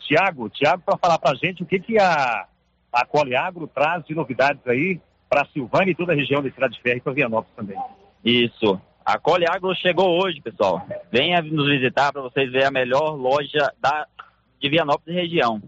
[0.00, 0.50] Tiago.
[0.50, 2.46] Tiago, para falar para a gente o que, que a,
[2.92, 6.80] a Coliagro traz de novidades aí para Silvânia e toda a região da Estrada de
[6.80, 7.78] Ferro e para Vianópolis também.
[8.24, 8.80] Isso.
[9.04, 10.86] A Cole Agro chegou hoje, pessoal.
[11.10, 14.06] Venha nos visitar para vocês verem a melhor loja da,
[14.60, 15.62] de Vianópolis região.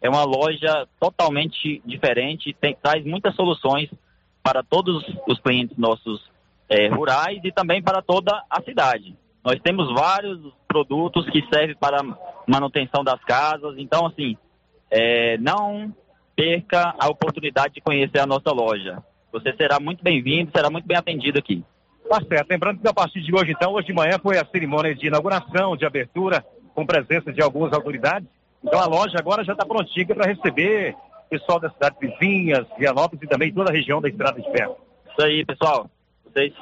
[0.00, 3.90] É uma loja totalmente diferente, tem, traz muitas soluções
[4.42, 6.24] para todos os clientes nossos
[6.68, 9.16] é, rurais e também para toda a cidade.
[9.44, 12.02] Nós temos vários produtos que servem para
[12.46, 14.36] manutenção das casas, então assim,
[14.90, 15.94] é, não
[16.34, 19.02] perca a oportunidade de conhecer a nossa loja.
[19.32, 21.64] Você será muito bem-vindo, será muito bem atendido aqui.
[22.08, 22.50] Tá certo.
[22.50, 25.76] Lembrando que a partir de hoje, então, hoje de manhã foi a cerimônia de inauguração,
[25.76, 26.44] de abertura,
[26.74, 28.28] com presença de algumas autoridades.
[28.62, 30.94] Então a loja agora já está prontinha para receber
[31.28, 34.76] pessoal das cidades vizinhas, Vianópolis e também toda a região da Estrada de Ferro.
[35.10, 35.90] Isso aí, pessoal.
[36.24, 36.52] Vocês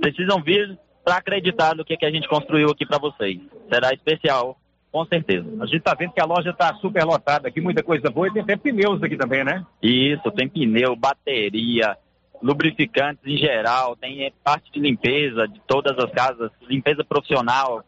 [0.00, 3.40] precisam vir para acreditar no que, que a gente construiu aqui para vocês.
[3.72, 4.58] Será especial,
[4.92, 5.46] com certeza.
[5.60, 8.32] A gente está vendo que a loja está super lotada aqui, muita coisa boa e
[8.32, 9.64] tem até pneus aqui também, né?
[9.82, 11.96] Isso, tem pneu, bateria,
[12.42, 17.84] lubrificantes em geral, tem parte de limpeza de todas as casas, limpeza profissional,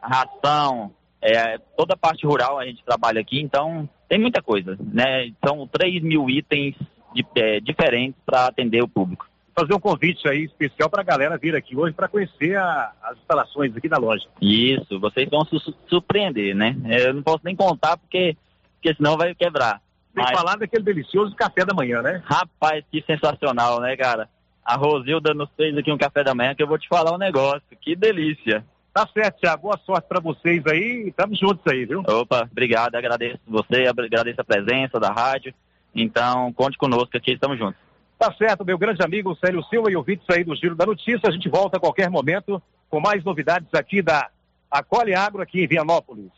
[0.00, 5.32] ração, é, toda a parte rural a gente trabalha aqui, então tem muita coisa, né?
[5.44, 6.74] São 3 mil itens
[7.14, 9.26] de, é, diferentes para atender o público.
[9.54, 13.18] Fazer um convite aí especial para a galera vir aqui hoje para conhecer a, as
[13.18, 14.24] instalações aqui da loja.
[14.40, 15.56] Isso, vocês vão se
[15.88, 16.76] surpreender, né?
[16.86, 18.36] Eu não posso nem contar porque,
[18.74, 19.80] porque senão vai quebrar.
[20.18, 20.36] Tem Mas...
[20.36, 22.20] falar daquele delicioso café da manhã, né?
[22.24, 24.28] Rapaz, que sensacional, né, cara?
[24.64, 27.18] A Rosilda nos fez aqui um café da manhã que eu vou te falar um
[27.18, 27.62] negócio.
[27.80, 28.64] Que delícia.
[28.92, 29.62] Tá certo, Thiago.
[29.62, 31.06] Boa sorte para vocês aí.
[31.06, 32.00] Estamos juntos aí, viu?
[32.00, 32.96] Opa, obrigado.
[32.96, 35.54] Agradeço você, agradeço a presença da rádio.
[35.94, 37.80] Então, conte conosco aqui, estamos juntos.
[38.18, 41.28] Tá certo, meu grande amigo Célio Silva e ouvintes aí do Giro da Notícia.
[41.28, 42.60] A gente volta a qualquer momento
[42.90, 44.28] com mais novidades aqui da
[44.68, 46.32] Acolhe Agro aqui em Vianópolis.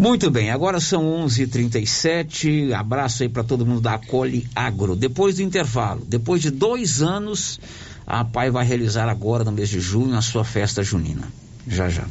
[0.00, 1.42] Muito bem, agora são 11:37.
[1.42, 4.96] h 37 Abraço aí para todo mundo da Acole Agro.
[4.96, 7.60] Depois do intervalo, depois de dois anos,
[8.06, 11.30] a PAI vai realizar agora, no mês de junho, a sua festa junina.
[11.68, 12.06] Já já.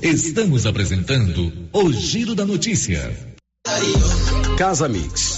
[0.00, 3.34] Estamos apresentando o Giro da Notícia.
[4.56, 5.33] Casa Mix,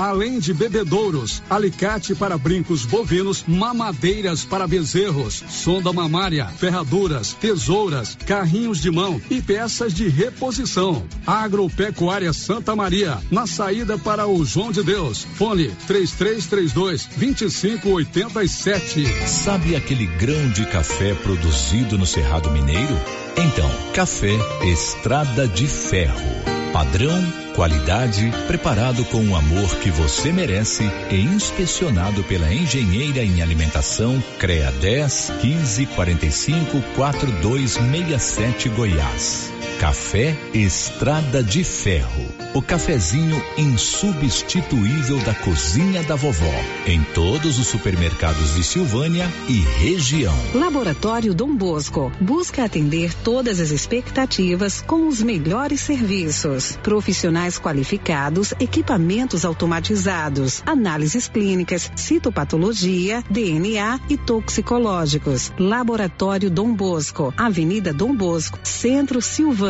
[0.00, 8.80] Além de bebedouros, alicate para brincos bovinos, mamadeiras para bezerros, sonda mamária, ferraduras, tesouras, carrinhos
[8.80, 11.04] de mão e peças de reposição.
[11.26, 15.26] Agropecuária Santa Maria, na saída para o João de Deus.
[15.34, 19.28] Fone 3332 2587.
[19.28, 22.98] Sabe aquele grão de café produzido no Cerrado Mineiro?
[23.36, 24.32] Então, café
[24.64, 26.70] Estrada de Ferro.
[26.72, 34.18] Padrão, qualidade, preparado com o amor que você merece e inspecionado pela engenheira em alimentação
[34.38, 39.52] CREA 10 15 45 4267 Goiás.
[39.80, 42.26] Café Estrada de Ferro.
[42.52, 46.52] O cafezinho insubstituível da cozinha da vovó.
[46.86, 50.34] Em todos os supermercados de Silvânia e região.
[50.52, 56.76] Laboratório Dom Bosco busca atender todas as expectativas com os melhores serviços.
[56.82, 65.50] Profissionais qualificados, equipamentos automatizados, análises clínicas, citopatologia, DNA e toxicológicos.
[65.58, 69.69] Laboratório Dom Bosco, Avenida Dom Bosco, Centro Silvânia.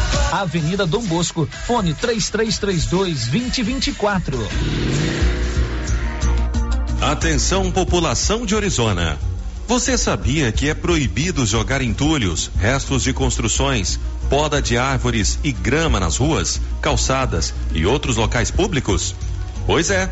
[0.31, 4.47] Avenida Dom Bosco, fone 3332 2024.
[7.01, 9.17] Atenção população de Orizona.
[9.67, 13.99] Você sabia que é proibido jogar entulhos, restos de construções,
[14.29, 19.15] poda de árvores e grama nas ruas, calçadas e outros locais públicos?
[19.65, 20.11] Pois é.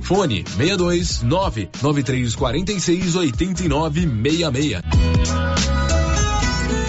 [0.00, 5.91] Fone 62 99346 8966.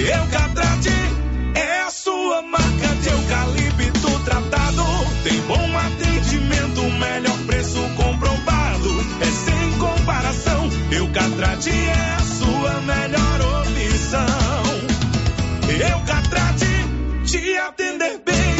[0.00, 0.88] Eucatrate
[1.54, 4.84] é a sua marca de eucalipto tratado.
[5.22, 8.88] Tem bom atendimento, melhor preço comprovado.
[9.20, 10.70] É sem comparação.
[10.90, 14.26] Eucatrate é a sua melhor opção.
[15.68, 16.66] Eucatrate
[17.26, 18.59] te atender bem,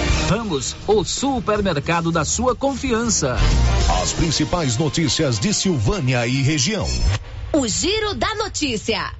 [0.31, 3.35] Ramos, o supermercado da sua confiança.
[4.01, 6.87] As principais notícias de Silvânia e região.
[7.51, 9.11] O Giro da Notícia.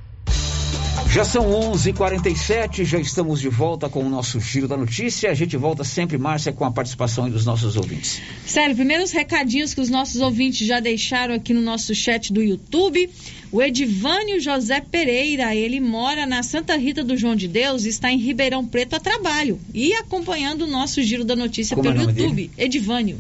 [1.10, 5.30] Já são 11:47, já estamos de volta com o nosso giro da notícia.
[5.30, 8.22] A gente volta sempre, Márcia, com a participação dos nossos ouvintes.
[8.46, 13.10] Sério, primeiros recadinhos que os nossos ouvintes já deixaram aqui no nosso chat do YouTube.
[13.52, 18.18] O Edivânio José Pereira, ele mora na Santa Rita do João de Deus, está em
[18.18, 22.22] Ribeirão Preto a trabalho e acompanhando o nosso giro da notícia Como é pelo nome
[22.22, 22.52] YouTube.
[22.58, 23.18] Edivânio.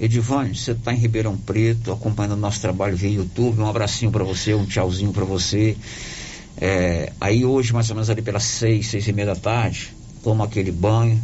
[0.00, 3.60] Edivânio, você está em Ribeirão Preto, acompanhando o nosso trabalho via YouTube.
[3.60, 5.76] Um abracinho para você, um tchauzinho para você.
[6.56, 9.94] É, aí hoje, mais ou menos ali pelas seis, seis e meia da tarde,
[10.24, 11.22] toma aquele banho.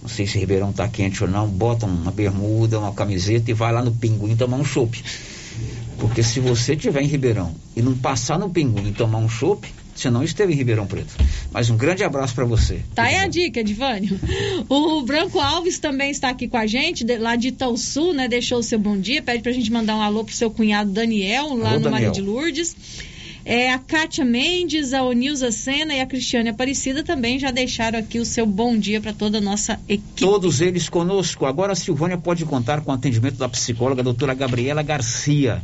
[0.00, 3.72] Não sei se Ribeirão tá quente ou não, bota uma bermuda, uma camiseta e vai
[3.72, 5.02] lá no Pinguim tomar um chopp.
[6.02, 9.72] Porque se você estiver em Ribeirão e não passar no Pinguim e tomar um chopp,
[9.94, 11.14] você não esteve em Ribeirão Preto.
[11.52, 12.80] Mas um grande abraço para você.
[12.92, 14.18] Tá aí a dica, Edivânio.
[14.68, 18.26] O Branco Alves também está aqui com a gente, de, lá de Itaú Sul, né?
[18.26, 21.54] Deixou o seu bom dia, pede pra gente mandar um alô pro seu cunhado Daniel,
[21.54, 22.74] lá Alô, no Maria de Lourdes.
[23.44, 28.20] É, a Kátia Mendes, a Onilza Sena e a Cristiane Aparecida também já deixaram aqui
[28.20, 30.20] o seu bom dia para toda a nossa equipe.
[30.20, 31.44] Todos eles conosco.
[31.44, 35.60] Agora a Silvânia pode contar com o atendimento da psicóloga doutora Gabriela Garcia,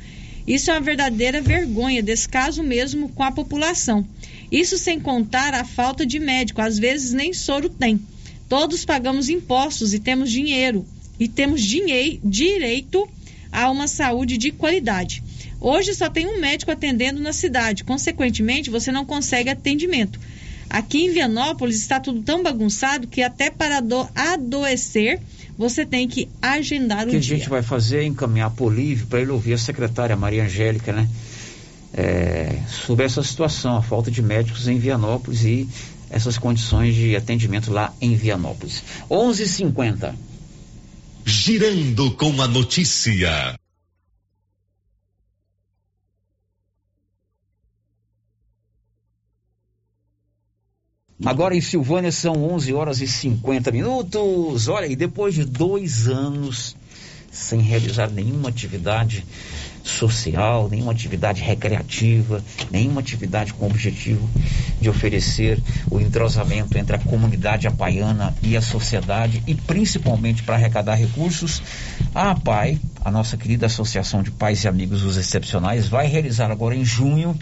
[0.45, 4.05] Isso é uma verdadeira vergonha, descaso mesmo com a população.
[4.51, 7.99] Isso sem contar a falta de médico, às vezes nem soro tem.
[8.49, 10.85] Todos pagamos impostos e temos dinheiro
[11.19, 13.07] e temos dinhei- direito
[13.51, 15.21] a uma saúde de qualidade.
[15.61, 20.19] Hoje só tem um médico atendendo na cidade, consequentemente, você não consegue atendimento.
[20.69, 25.19] Aqui em Vianópolis está tudo tão bagunçado que até para ado- adoecer
[25.57, 27.37] você tem que agendar O o que a dia.
[27.37, 30.93] gente vai fazer é encaminhar para o Olívio para ele ouvir a secretária Maria Angélica,
[30.93, 31.07] né?
[31.93, 32.55] É,
[32.85, 35.67] sobre essa situação, a falta de médicos em Vianópolis e
[36.11, 38.83] essas condições de atendimento lá em Vianópolis.
[39.09, 40.13] 11:50.
[41.25, 43.55] Girando com a notícia.
[51.29, 54.67] Agora em Silvânia são 11 horas e 50 minutos.
[54.67, 56.75] Olha, e depois de dois anos
[57.31, 59.23] sem realizar nenhuma atividade
[59.83, 64.27] social, nenhuma atividade recreativa, nenhuma atividade com o objetivo
[64.81, 65.61] de oferecer
[65.91, 71.61] o entrosamento entre a comunidade apaiana e a sociedade e principalmente para arrecadar recursos,
[72.15, 76.75] a APAI, a nossa querida Associação de Pais e Amigos dos Excepcionais, vai realizar agora
[76.75, 77.37] em junho,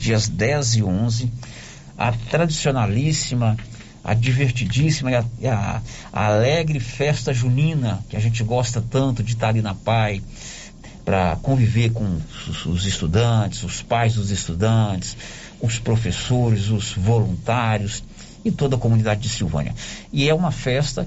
[0.00, 1.30] dias 10 e 11,
[1.96, 3.56] a tradicionalíssima,
[4.02, 5.82] a divertidíssima e a, a-
[6.12, 10.22] a alegre festa junina, que a gente gosta tanto de estar ali na PAI,
[11.04, 12.18] para conviver com
[12.48, 15.16] os, os estudantes, os pais dos estudantes,
[15.60, 18.02] os professores, os voluntários
[18.44, 19.74] e toda a comunidade de Silvânia.
[20.12, 21.06] E é uma festa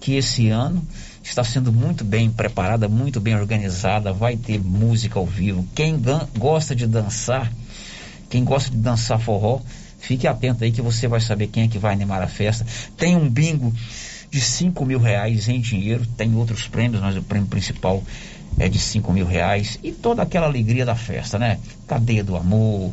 [0.00, 0.82] que esse ano
[1.22, 5.66] está sendo muito bem preparada, muito bem organizada, vai ter música ao vivo.
[5.74, 6.00] Quem
[6.38, 7.50] gosta de dançar,
[8.30, 9.60] quem gosta de dançar forró,
[10.04, 12.66] fique atento aí que você vai saber quem é que vai animar a festa.
[12.96, 13.72] Tem um bingo
[14.30, 18.02] de 5 mil reais em dinheiro, tem outros prêmios, mas o prêmio principal
[18.58, 21.58] é de 5 mil reais e toda aquela alegria da festa, né?
[21.88, 22.92] Cadeia do Amor,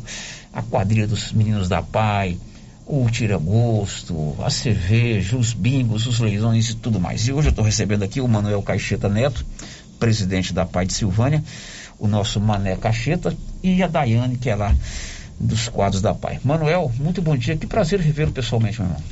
[0.52, 2.38] a quadrilha dos meninos da Pai,
[2.86, 7.28] o tira-gosto, a cerveja, os bingos, os leilões e tudo mais.
[7.28, 9.44] E hoje eu estou recebendo aqui o Manuel Caixeta Neto,
[9.98, 11.44] presidente da Pai de Silvânia,
[11.98, 14.74] o nosso Mané Caixeta e a Daiane, que é lá
[15.42, 16.40] dos quadros da Pai.
[16.44, 19.02] Manuel, muito bom dia, que prazer revê-lo pessoalmente, meu irmão.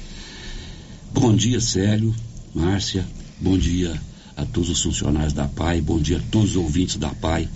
[1.12, 2.14] Bom dia, Célio,
[2.54, 3.04] Márcia.
[3.40, 4.00] Bom dia
[4.36, 5.80] a todos os funcionários da PAI.
[5.80, 7.48] Bom dia a todos os ouvintes da PAI.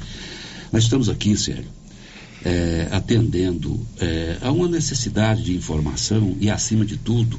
[0.73, 1.67] Nós estamos aqui, Célio,
[2.45, 7.39] é, atendendo é, a uma necessidade de informação e, acima de tudo,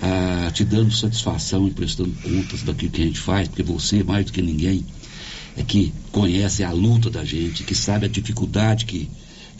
[0.00, 4.26] a, te dando satisfação e prestando contas daquilo que a gente faz, porque você, mais
[4.26, 4.84] do que ninguém,
[5.56, 9.10] é que conhece a luta da gente, que sabe a dificuldade que,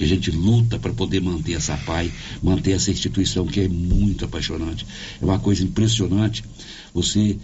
[0.00, 2.10] que a gente luta para poder manter essa PAI,
[2.42, 4.86] manter essa instituição que é muito apaixonante.
[5.20, 6.42] É uma coisa impressionante
[6.94, 7.36] você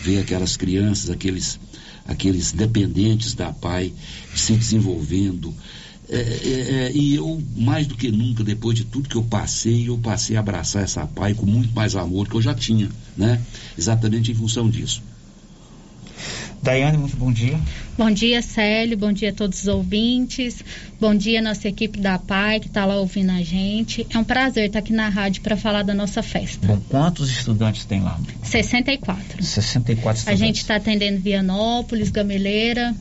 [0.00, 1.58] ver aquelas crianças, aqueles,
[2.06, 3.92] aqueles dependentes da PAI
[4.32, 5.52] se desenvolvendo.
[6.08, 9.88] É, é, é, e eu, mais do que nunca, depois de tudo que eu passei,
[9.88, 13.42] eu passei a abraçar essa PAI com muito mais amor que eu já tinha, né?
[13.76, 15.02] Exatamente em função disso.
[16.64, 17.60] Daiane, muito bom dia.
[17.96, 18.96] Bom dia, Célio.
[18.96, 20.64] Bom dia a todos os ouvintes.
[20.98, 24.06] Bom dia, nossa equipe da PAI que está lá ouvindo a gente.
[24.08, 26.66] É um prazer estar aqui na rádio para falar da nossa festa.
[26.66, 28.18] Bom, quantos estudantes tem lá?
[28.42, 29.42] 64.
[29.44, 30.40] 64 A estudantes.
[30.40, 32.94] gente está atendendo Vianópolis, Gameleira.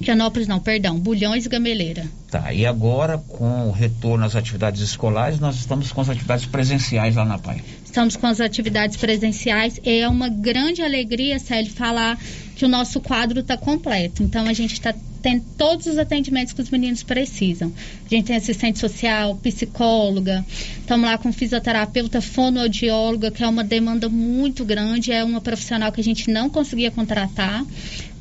[0.00, 2.06] Vianópolis não, perdão, Bulhões e Gameleira.
[2.30, 7.14] Tá, e agora com o retorno às atividades escolares, nós estamos com as atividades presenciais
[7.14, 7.62] lá na PAI.
[7.84, 9.78] Estamos com as atividades presenciais.
[9.84, 12.18] É uma grande alegria, Célio, falar
[12.56, 14.22] que o nosso quadro está completo.
[14.22, 17.72] Então, a gente está tendo todos os atendimentos que os meninos precisam.
[18.04, 20.44] A gente tem assistente social, psicóloga,
[20.78, 26.00] estamos lá com fisioterapeuta, fonoaudióloga, que é uma demanda muito grande, é uma profissional que
[26.00, 27.64] a gente não conseguia contratar.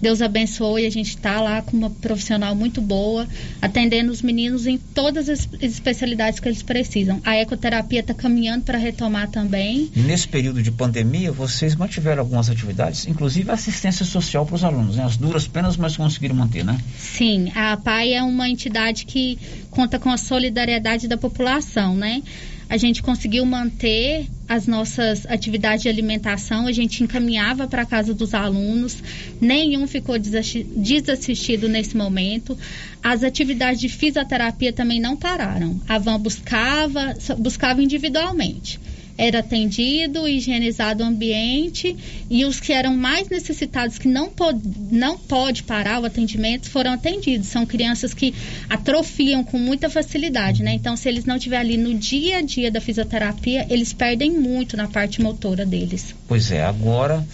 [0.06, 3.28] Deus abençoe, a gente está lá com uma profissional muito boa,
[3.60, 7.20] atendendo os meninos em todas as especialidades que eles precisam.
[7.26, 9.89] A ecoterapia está caminhando para retomar também.
[9.95, 15.03] Nesse período de pandemia, vocês mantiveram algumas atividades, inclusive assistência social para os alunos, né?
[15.03, 16.78] As duras penas, mas conseguiram manter, né?
[16.99, 19.39] Sim, a PAI é uma entidade que
[19.72, 22.22] conta com a solidariedade da população, né?
[22.70, 28.13] A gente conseguiu manter as nossas atividades de alimentação, a gente encaminhava para a casa
[28.13, 29.01] dos alunos,
[29.39, 32.57] nenhum ficou desassistido nesse momento.
[33.03, 35.80] As atividades de fisioterapia também não pararam.
[35.88, 38.80] A Van buscava, buscava individualmente
[39.18, 41.95] era atendido, higienizado o ambiente
[42.30, 44.59] e os que eram mais necessitados, que não, pod
[44.91, 47.47] não pode parar o atendimento, foram atendidos.
[47.47, 48.34] São crianças que
[48.70, 50.74] atrofiam com muita facilidade, né?
[50.74, 54.76] Então, se eles não estiverem ali no dia a dia da fisioterapia, eles perdem muito
[54.76, 56.13] na parte motora deles.
[56.28, 57.26] Pois é, agora,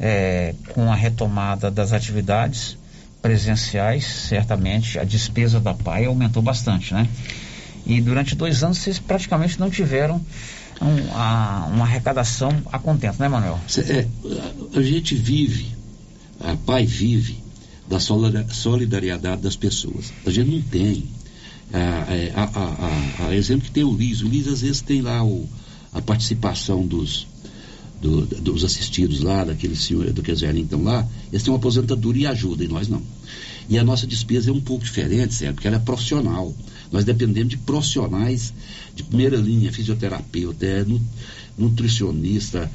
[0.00, 2.78] é, com a retomada das atividades
[3.20, 7.08] presenciais, certamente a despesa da PAI aumentou bastante, né?
[7.86, 10.20] E durante dois anos vocês praticamente não tiveram
[10.80, 13.58] um, a, uma arrecadação a contento, né, Manuel?
[13.78, 14.06] É,
[14.74, 15.68] a, a gente vive,
[16.40, 17.44] a pai vive
[17.88, 20.12] da solidariedade das pessoas.
[20.24, 21.04] A gente não tem.
[21.72, 24.22] A, a, a, exemplo que tem o Liz.
[24.22, 25.48] O Liz às vezes tem lá o,
[25.92, 27.26] a participação dos,
[28.00, 32.30] do, dos assistidos lá, daquele senhor, do que estão lá, eles têm uma aposentadoria e
[32.30, 33.02] ajuda, e nós não.
[33.68, 35.54] E a nossa despesa é um pouco diferente, certo?
[35.56, 36.54] Porque ela é profissional.
[36.90, 38.52] Nós dependemos de profissionais
[38.94, 40.84] de primeira linha, fisioterapeuta, é,
[41.58, 42.70] nutricionista,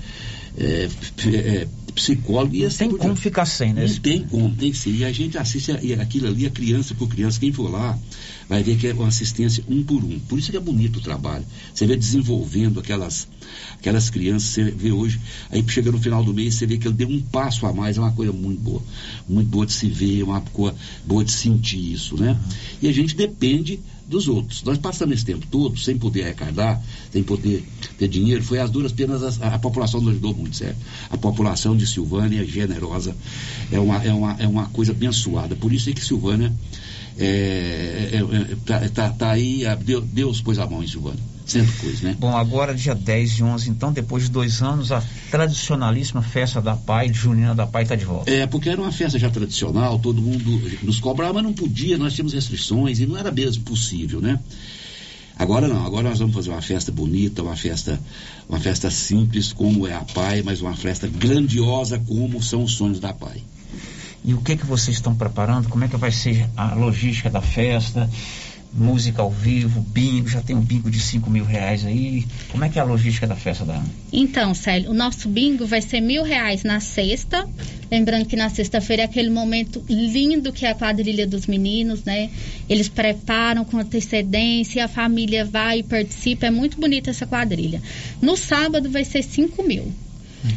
[0.58, 0.90] é,
[1.28, 2.56] é, psicólogo.
[2.56, 3.86] E assim, tem como ficar sem, né?
[3.88, 4.92] Não tem como, tem que ser.
[4.92, 7.40] E a gente assiste aquilo ali, a criança por criança.
[7.40, 7.98] Quem for lá
[8.52, 10.20] vai ver que é uma assistência um por um.
[10.20, 11.46] Por isso que é bonito o trabalho.
[11.74, 13.26] Você vê desenvolvendo aquelas,
[13.76, 16.96] aquelas crianças, você vê hoje, aí chega no final do mês, você vê que ele
[16.96, 18.84] deu um passo a mais, é uma coisa muito boa.
[19.30, 20.76] Muito boa de se ver, uma coisa
[21.06, 22.38] boa de sentir isso, né?
[22.82, 24.64] E a gente depende dos outros.
[24.64, 27.64] Nós passamos esse tempo todo sem poder arrecadar, sem poder
[27.98, 30.78] ter dinheiro, foi as duras penas, a, a população nos ajudou muito, certo?
[31.10, 33.16] A população de Silvânia é generosa,
[33.72, 35.56] é uma, é uma, é uma coisa abençoada.
[35.56, 36.54] Por isso é que Silvânia
[37.18, 41.20] é, é, é, tá, tá, tá, aí, Deus, Deus pôs a mão em Silvânia.
[41.46, 42.16] Sempre pôs, né?
[42.18, 46.76] Bom, agora dia 10 e 11, então, depois de dois anos, a tradicionalíssima festa da
[46.76, 48.32] Pai, de Junina da Pai, está de volta.
[48.32, 52.14] É, porque era uma festa já tradicional, todo mundo nos cobrava, mas não podia, nós
[52.14, 54.40] tínhamos restrições e não era mesmo possível, né?
[55.38, 58.00] Agora não, agora nós vamos fazer uma festa bonita, uma festa,
[58.48, 63.00] uma festa simples, como é a Pai, mas uma festa grandiosa, como são os sonhos
[63.00, 63.42] da Pai.
[64.24, 65.68] E o que que vocês estão preparando?
[65.68, 68.10] Como é que vai ser a logística da festa?
[68.74, 72.26] Música ao vivo, bingo, já tem um bingo de 5 mil reais aí.
[72.50, 73.90] Como é que é a logística da festa da Ana?
[74.14, 77.50] Então, Célio, o nosso bingo vai ser mil reais na sexta.
[77.92, 82.30] Lembrando que na sexta-feira é aquele momento lindo que é a quadrilha dos meninos, né?
[82.70, 86.46] Eles preparam com antecedência, a família vai e participa.
[86.46, 87.82] É muito bonita essa quadrilha.
[88.22, 89.92] No sábado vai ser 5 mil.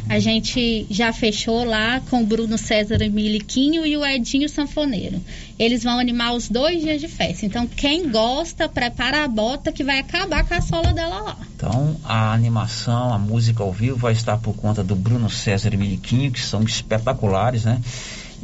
[0.09, 5.21] A gente já fechou lá com o Bruno César Miliquinho e o Edinho Sanfoneiro.
[5.57, 7.45] Eles vão animar os dois dias de festa.
[7.45, 11.37] Então, quem gosta, prepara a bota que vai acabar com a sola dela lá.
[11.55, 15.77] Então, a animação, a música ao vivo vai estar por conta do Bruno César e
[15.77, 17.79] Miliquinho, que são espetaculares, né?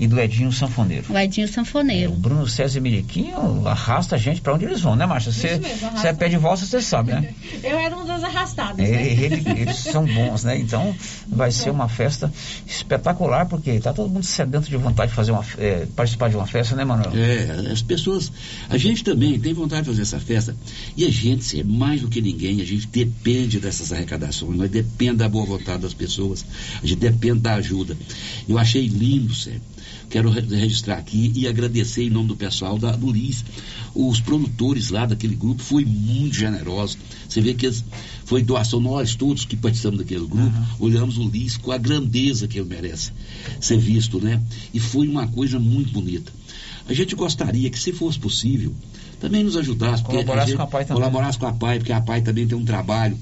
[0.01, 1.05] E do Edinho Sanfoneiro.
[1.13, 2.11] O Edinho Sanfoneiro.
[2.11, 5.31] É, o Bruno César e Miriquinho arrasta a gente para onde eles vão, né, Márcia?
[5.31, 7.35] Você é pé de volta, você sabe, né?
[7.63, 8.79] Eu era uma das arrastadas.
[8.79, 9.07] É, né?
[9.09, 10.57] ele, eles são bons, né?
[10.57, 10.95] Então
[11.27, 12.33] vai ser uma festa
[12.65, 16.47] espetacular, porque tá todo mundo sedento de vontade de fazer uma, é, participar de uma
[16.47, 17.11] festa, né, Manuel?
[17.15, 18.31] É, as pessoas.
[18.71, 20.55] A gente também tem vontade de fazer essa festa.
[20.97, 25.17] E a gente, é mais do que ninguém, a gente depende dessas arrecadações, nós depende
[25.17, 26.43] da boa vontade das pessoas,
[26.81, 27.95] a gente depende da ajuda.
[28.49, 29.61] Eu achei lindo, sério
[30.11, 33.45] quero registrar aqui e agradecer em nome do pessoal da, do LIS.
[33.95, 36.97] Os produtores lá daquele grupo foi muito generoso.
[37.27, 37.71] Você vê que
[38.25, 40.65] foi doação, nós todos que participamos daquele grupo, uhum.
[40.79, 43.11] olhamos o LIS com a grandeza que ele merece
[43.59, 44.41] ser visto, né?
[44.73, 46.31] E foi uma coisa muito bonita.
[46.87, 48.73] A gente gostaria que, se fosse possível,
[49.19, 50.03] também nos ajudasse.
[50.03, 51.01] Colaborasse com a PAI também.
[51.01, 53.17] Colaborasse com a PAI, porque a PAI também tem um trabalho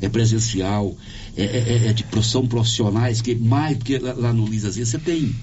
[0.00, 0.96] é presencial,
[1.36, 4.90] é, é, é de são profissionais que mais, porque lá, lá no LIS às vezes
[4.90, 5.34] você tem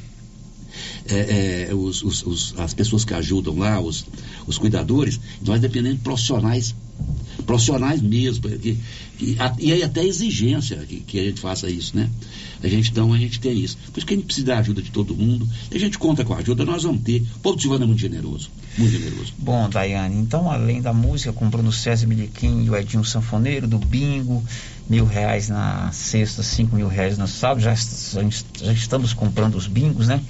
[1.08, 4.06] é, é, os, os, os, as pessoas que ajudam lá, os,
[4.48, 6.76] os cuidadores, nós dependemos de profissionais,
[7.46, 8.78] profissionais mesmo, porque,
[9.20, 12.10] e, e aí até exigência que, que, a gente faça isso, né?
[12.64, 13.78] A gente, então, a gente tem isso.
[13.92, 16.26] Por isso que a gente precisa da ajuda de todo mundo, e a gente conta
[16.26, 17.22] com a ajuda, nós vamos ter.
[17.36, 19.34] O povo de Silvânia é muito generoso, muito generoso.
[19.38, 23.78] Bom, Daiane, então, além da música com Bruno César Miliquim e o Edinho Sanfoneiro, do
[23.78, 24.44] Bingo,
[24.90, 30.08] mil reais na sexta, cinco mil reais no sábado, já, já estamos comprando os bingos,
[30.08, 30.22] né?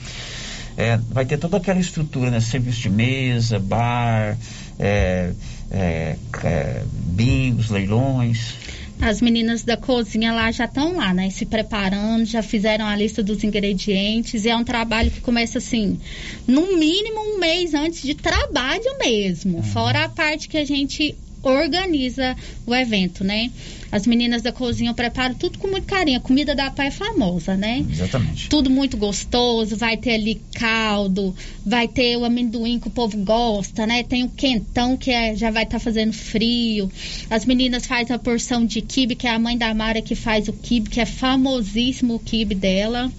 [0.78, 2.40] É, vai ter toda aquela estrutura, né?
[2.40, 4.38] Serviço de mesa, bar,
[4.78, 5.32] é,
[5.72, 8.56] é, é bingos, leilões.
[9.02, 11.30] As meninas da cozinha lá já estão lá, né?
[11.30, 14.46] Se preparando, já fizeram a lista dos ingredientes.
[14.46, 16.00] E é um trabalho que começa assim,
[16.48, 19.58] no mínimo um mês antes de trabalho mesmo.
[19.58, 19.64] Uhum.
[19.64, 21.16] Fora a parte que a gente
[21.50, 22.36] organiza
[22.66, 23.52] o evento, né?
[23.92, 26.18] As meninas da cozinha preparam tudo com muito carinho.
[26.18, 27.86] A comida da pai é famosa, né?
[27.90, 28.50] Exatamente.
[28.50, 29.78] Tudo muito gostoso.
[29.78, 31.36] Vai ter ali caldo,
[31.66, 34.04] vai ter o amendoim que o povo gosta, né?
[34.04, 36.92] Tem o quentão que é, já vai estar tá fazendo frio.
[37.30, 40.48] As meninas fazem a porção de quibe, que é a mãe da Mara que faz
[40.48, 43.12] o quibe, que é famosíssimo o quibe dela.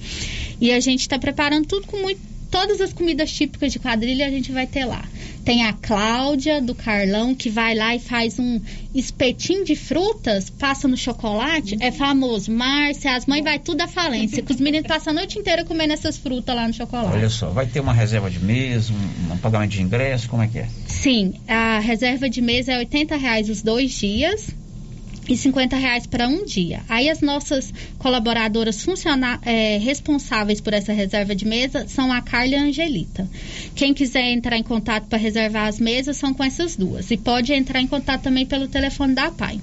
[0.61, 4.31] E a gente está preparando tudo com muito todas as comidas típicas de quadrilha a
[4.31, 5.05] gente vai ter lá.
[5.47, 8.61] Tem a Cláudia do Carlão que vai lá e faz um
[8.93, 12.51] espetinho de frutas, passa no chocolate, é famoso.
[12.51, 15.93] Márcia, as mães vai tudo à falência, que os meninos passam a noite inteira comendo
[15.93, 17.15] essas frutas lá no chocolate.
[17.15, 20.49] Olha só, vai ter uma reserva de mesa, um, um pagamento de ingresso, como é
[20.49, 20.69] que é?
[20.89, 24.53] Sim, a reserva de mesa é 80 reais os dois dias
[25.29, 26.83] e 50 reais para um dia.
[26.89, 32.49] Aí as nossas colaboradoras funciona, é, responsáveis por essa reserva de mesa são a Carla
[32.49, 33.29] e a Angelita.
[33.75, 37.11] Quem quiser entrar em contato para reservar as mesas são com essas duas.
[37.11, 39.61] E pode entrar em contato também pelo telefone da PAI.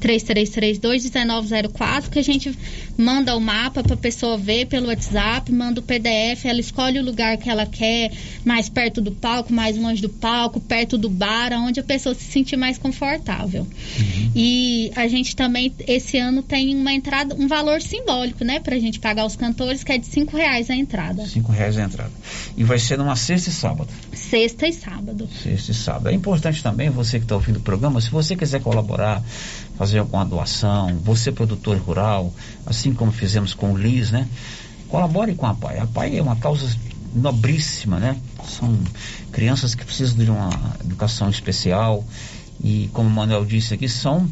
[0.00, 2.52] 3332-1904, que a gente
[2.96, 7.04] manda o mapa para a pessoa ver pelo WhatsApp, manda o PDF, ela escolhe o
[7.04, 8.12] lugar que ela quer,
[8.44, 12.24] mais perto do palco, mais longe do palco, perto do bar, onde a pessoa se
[12.24, 13.62] sentir mais confortável.
[13.62, 14.32] Uhum.
[14.34, 18.78] E a gente também, esse ano, tem uma entrada, um valor simbólico, né, para a
[18.78, 21.26] gente pagar os cantores, que é de cinco reais a entrada.
[21.26, 22.12] Cinco reais a entrada.
[22.56, 23.88] E vai ser numa sexta e sábado.
[24.12, 25.28] Sexta e sábado.
[25.42, 26.08] Sexta e sábado.
[26.08, 29.22] É importante também, você que está ouvindo o programa, se você quiser colaborar,
[29.76, 32.32] fazer alguma doação, você produtor rural,
[32.66, 34.28] assim como fizemos com o Liz, né?
[34.88, 35.78] Colabore com a PAI.
[35.78, 36.68] A PAI é uma causa
[37.14, 38.16] nobríssima, né?
[38.44, 38.78] São
[39.32, 40.50] crianças que precisam de uma
[40.84, 42.04] educação especial
[42.62, 44.28] e, como o Manuel disse aqui, são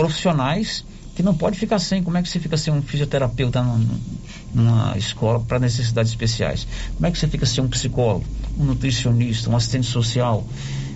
[0.00, 0.84] profissionais
[1.14, 2.02] que não pode ficar sem.
[2.02, 3.62] Como é que você fica sem um fisioterapeuta
[4.54, 6.66] numa, escola para necessidades especiais?
[6.94, 8.24] Como é que você fica sem um psicólogo,
[8.58, 10.46] um nutricionista, um assistente social?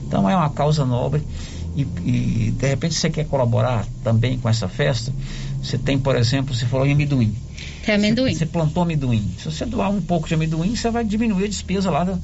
[0.07, 1.23] Então é uma causa nobre
[1.77, 5.13] e, e, de repente você quer colaborar também com essa festa,
[5.63, 7.35] você tem, por exemplo, você falou em amendoim.
[7.85, 8.33] Tem amendoim.
[8.33, 9.29] Você, você, plantou amendoim.
[9.39, 12.19] Se você doar um pouco de amendoim, você vai diminuir a despesa lá do,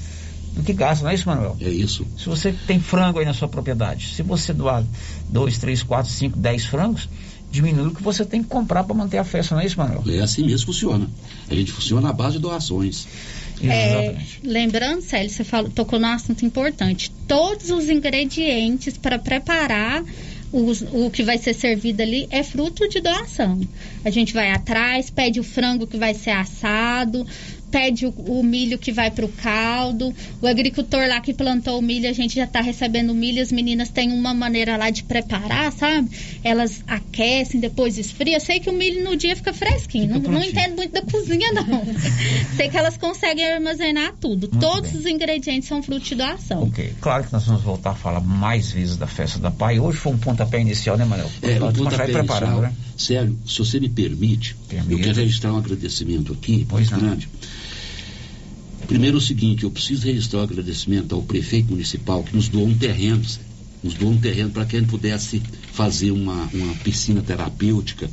[0.52, 1.56] do que gasta, não é isso, Manuel?
[1.60, 2.06] É isso.
[2.18, 4.84] Se você tem frango aí na sua propriedade, se você doar
[5.28, 7.08] dois, três, quatro, cinco, dez frangos,
[7.50, 10.02] diminui o que você tem que comprar para manter a festa, não é isso, Manuel?
[10.08, 11.08] É assim mesmo funciona.
[11.48, 13.06] A gente funciona na base de doações.
[13.62, 17.10] É, lembrando, Célio, você falou, tocou num assunto importante.
[17.28, 20.02] Todos os ingredientes para preparar
[20.52, 23.60] os, o que vai ser servido ali é fruto de doação.
[24.04, 27.26] A gente vai atrás, pede o frango que vai ser assado,
[27.70, 30.14] pede o, o milho que vai para o caldo.
[30.40, 33.42] O agricultor lá que plantou o milho, a gente já está recebendo milho.
[33.42, 36.10] As meninas têm uma maneira lá de preparar, sabe?
[36.42, 38.34] Elas aquecem, depois esfriam.
[38.34, 40.14] Eu sei que o milho no dia fica fresquinho.
[40.14, 41.84] Fica não, não, entendo muito da cozinha, não.
[42.56, 44.48] sei que elas conseguem armazenar tudo.
[44.50, 45.00] Muito Todos bem.
[45.00, 46.64] os ingredientes são fruto de doação.
[46.64, 46.94] Ok.
[47.00, 49.78] Claro que nós vamos voltar a falar mais vezes da festa da Pai.
[49.78, 51.30] Hoje foi um pontapé inicial, né, Manuel?
[51.42, 52.60] É, um pontapé inicial.
[52.60, 52.72] Né?
[52.96, 54.56] Sério, se você me permite,
[54.88, 57.28] eu quero registrar um agradecimento aqui, pois grande.
[57.32, 57.59] Não
[58.90, 62.76] Primeiro o seguinte, eu preciso registrar o agradecimento ao prefeito municipal que nos doou um
[62.76, 63.22] terreno,
[63.84, 65.40] nos doou um terreno para que a gente pudesse
[65.72, 68.10] fazer uma, uma piscina terapêutica.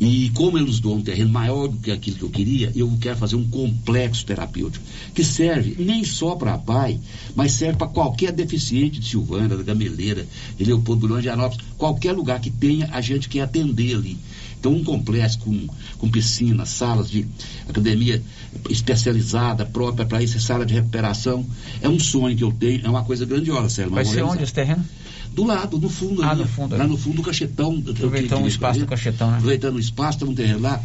[0.00, 2.88] E como ele nos doou um terreno maior do que aquilo que eu queria, eu
[3.00, 7.00] quero fazer um complexo terapêutico, que serve nem só para a PAI,
[7.34, 10.24] mas serve para qualquer deficiente de Silvânia, da Gameleira,
[10.56, 14.16] de Leopoldo Bulhão de Anópolis, qualquer lugar que tenha, a gente quer atender ali.
[14.62, 15.66] Então, um complexo com,
[15.98, 17.26] com piscina, salas de
[17.68, 18.22] academia
[18.70, 21.44] especializada, própria para isso, sala de recuperação,
[21.80, 23.92] é um sonho que eu tenho, é uma coisa grandiosa, Sérgio.
[23.92, 24.84] Vai ser onde esse terreno?
[25.32, 26.22] Do lado, no fundo.
[26.22, 26.76] Ah, ali, no fundo.
[26.76, 27.82] Lá no fundo do cachetão.
[27.90, 29.38] Aproveitando o espaço do cachetão, né?
[29.38, 30.80] Aproveitando o espaço, tem um terreno lá.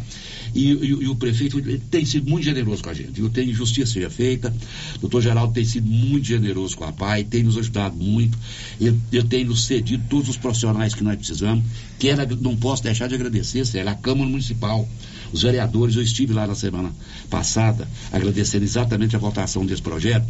[0.58, 3.20] E, e, e, o prefeito tem sido muito generoso com a gente.
[3.20, 4.52] Eu tenho justiça seja feita.
[4.96, 8.36] O doutor Geraldo tem sido muito generoso com a PAI, tem nos ajudado muito.
[8.80, 11.64] Eu, eu tenho nos cedido todos os profissionais que nós precisamos.
[11.96, 14.88] Quero, não posso deixar de agradecer, Célio, a Câmara Municipal,
[15.32, 15.94] os vereadores.
[15.94, 16.92] Eu estive lá na semana
[17.30, 20.26] passada agradecendo exatamente a votação desse projeto.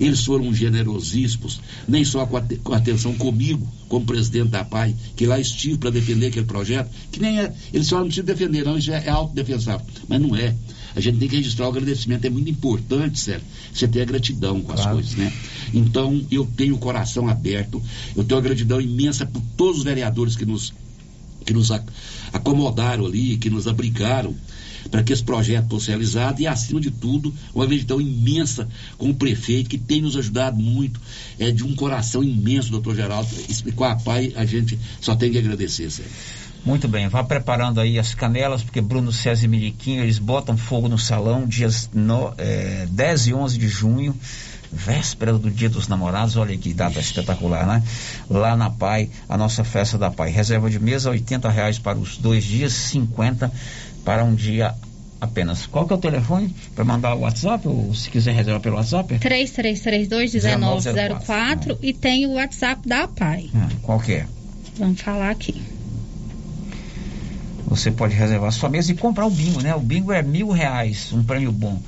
[0.00, 5.26] Eles foram generosíssimos, nem só com, a, com atenção comigo, como presidente da PAI, que
[5.26, 8.78] lá estive para defender aquele projeto, que nem é, eles só não precisam defender, não,
[8.78, 9.86] isso é, é autodefensável.
[10.08, 10.54] Mas não é.
[10.94, 14.60] A gente tem que registrar o agradecimento, é muito importante, sério, você ter a gratidão
[14.60, 14.80] com claro.
[14.80, 15.32] as coisas, né?
[15.72, 17.82] Então, eu tenho o coração aberto,
[18.14, 20.72] eu tenho uma gratidão imensa por todos os vereadores que nos,
[21.46, 21.70] que nos
[22.32, 24.34] acomodaram ali, que nos abrigaram
[24.92, 28.68] para que esse projeto fosse realizado e, acima de tudo, uma gratidão imensa
[28.98, 31.00] com o prefeito, que tem nos ajudado muito,
[31.38, 33.30] é de um coração imenso, doutor Geraldo.
[33.74, 35.88] Com a PAI, a gente só tem que agradecer.
[36.64, 40.88] Muito bem, vá preparando aí as canelas, porque Bruno César e Miliquinho, eles botam fogo
[40.88, 44.14] no salão dias no, é, 10 e 11 de junho,
[44.70, 47.82] véspera do Dia dos Namorados, olha que data espetacular, né?
[48.28, 50.30] Lá na PAI, a nossa festa da PAI.
[50.30, 53.50] Reserva de mesa, 80 reais para os dois dias, 50
[54.04, 54.74] para um dia
[55.20, 55.66] apenas.
[55.66, 59.20] Qual que é o telefone para mandar o WhatsApp ou se quiser reservar pelo WhatsApp?
[59.20, 63.48] 3332-1904 e tem o WhatsApp da PAI.
[63.54, 64.26] Ah, qual que é?
[64.76, 65.62] Vamos falar aqui.
[67.66, 69.74] Você pode reservar sua mesa e comprar o bingo, né?
[69.74, 71.80] O bingo é mil reais, um prêmio bom.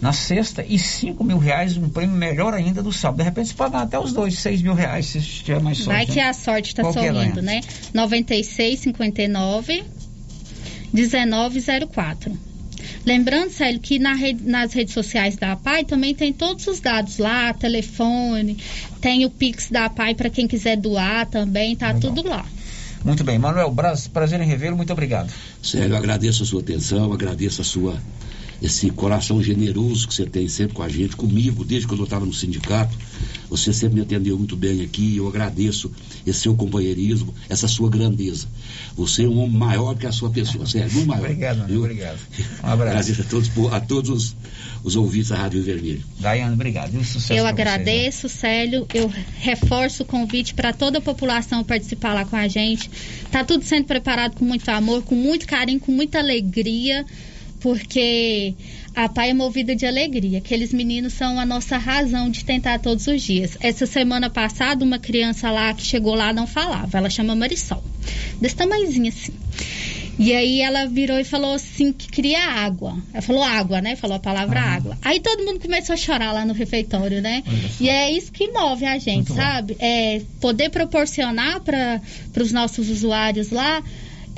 [0.00, 3.18] Na sexta e cinco mil reais, um prêmio melhor ainda do sábado.
[3.18, 5.96] De repente você pode dar até os dois, seis mil reais, se tiver mais sorte.
[5.96, 6.28] Vai que né?
[6.28, 7.60] a sorte está sorrindo, né?
[7.94, 9.84] 96,59
[10.92, 12.48] 1904.
[13.04, 17.18] Lembrando, Célio, que na rede, nas redes sociais da APAI também tem todos os dados
[17.18, 18.58] lá, telefone,
[19.00, 22.00] tem o Pix da APAI para quem quiser doar também, tá Legal.
[22.00, 22.44] tudo lá.
[23.04, 25.32] Muito bem, Manuel Braz, prazer em revê-lo, muito obrigado.
[25.62, 27.98] Célio, agradeço a sua atenção, agradeço a sua
[28.60, 32.26] esse coração generoso que você tem sempre com a gente, comigo, desde quando eu estava
[32.26, 32.96] no sindicato.
[33.48, 35.16] Você sempre me atendeu muito bem aqui.
[35.16, 35.90] Eu agradeço
[36.26, 38.46] esse seu companheirismo, essa sua grandeza.
[38.94, 41.24] Você é um homem maior que a sua pessoa, sério, um maior.
[41.24, 42.18] obrigado, mano, obrigado.
[42.62, 42.98] Um abraço.
[42.98, 44.36] Agradeço a todos, a todos os,
[44.82, 46.02] os ouvintes da Rádio Vermelho.
[46.18, 46.94] Daiane, obrigado.
[47.00, 48.86] E sucesso eu agradeço, vocês, Célio.
[48.92, 52.90] Eu reforço o convite para toda a população participar lá com a gente.
[53.30, 57.06] Tá tudo sendo preparado com muito amor, com muito carinho, com muita alegria
[57.60, 58.54] porque
[58.94, 60.38] a pai é movida de alegria.
[60.38, 63.56] Aqueles meninos são a nossa razão de tentar todos os dias.
[63.60, 66.98] Essa semana passada, uma criança lá que chegou lá não falava.
[66.98, 67.82] Ela chama Marisol.
[68.40, 69.32] Desse tamanhozinho assim.
[70.18, 72.96] E aí ela virou e falou assim que queria água.
[73.12, 73.94] Ela falou água, né?
[73.94, 74.66] Falou a palavra uhum.
[74.66, 74.98] água.
[75.00, 77.44] Aí todo mundo começou a chorar lá no refeitório, né?
[77.80, 79.74] E é isso que move a gente, Muito sabe?
[79.74, 79.78] Bom.
[79.80, 82.00] É poder proporcionar para
[82.36, 83.80] os nossos usuários lá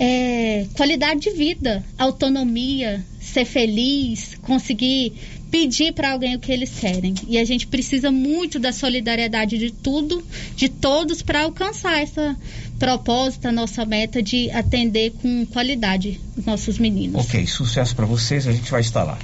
[0.03, 5.13] é, qualidade de vida, autonomia, ser feliz, conseguir
[5.51, 7.13] pedir para alguém o que eles querem.
[7.29, 10.25] E a gente precisa muito da solidariedade de tudo,
[10.57, 12.35] de todos, para alcançar essa
[12.79, 17.27] propósito, a nossa meta de atender com qualidade os nossos meninos.
[17.27, 19.19] Ok, sucesso para vocês, a gente vai estar lá.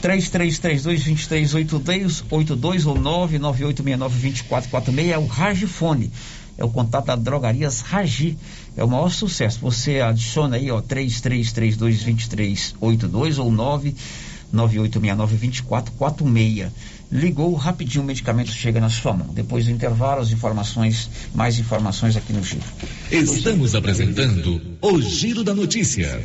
[0.00, 6.12] 3332-2382 ou 99869-2446 é o Ragifone
[6.60, 8.36] é o contato da Drogarias Ragi.
[8.76, 9.58] É o maior sucesso.
[9.60, 13.52] Você adiciona aí, ó, 33322382 ou
[14.52, 16.70] 998692446.
[17.12, 19.26] Ligou rapidinho, o medicamento chega na sua mão.
[19.34, 22.62] Depois do intervalo, as informações, mais informações aqui no Giro.
[23.10, 26.24] Estamos apresentando o Giro da Notícia.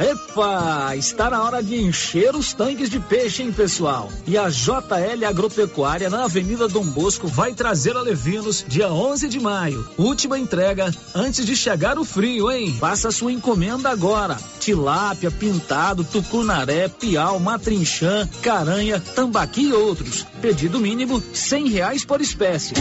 [0.00, 4.10] Epa, está na hora de encher os tanques de peixe, hein, pessoal?
[4.26, 9.40] E a JL Agropecuária na Avenida Dom Bosco vai trazer a Levinos dia 11 de
[9.40, 9.88] maio.
[9.96, 12.76] Última entrega antes de chegar o frio, hein?
[12.78, 14.36] Faça sua encomenda agora.
[14.60, 20.26] Tilápia, pintado, tucunaré, piau, matrinchã, caranha, tambaqui e outros.
[20.42, 22.74] Pedido mínimo cem reais por espécie.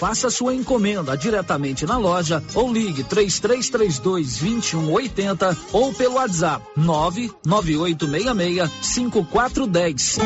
[0.00, 10.18] Faça sua encomenda diretamente na loja ou ligue 3332 2180 ou pelo WhatsApp 99866 5410.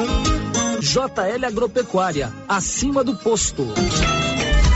[0.80, 3.64] JL Agropecuária, acima do posto.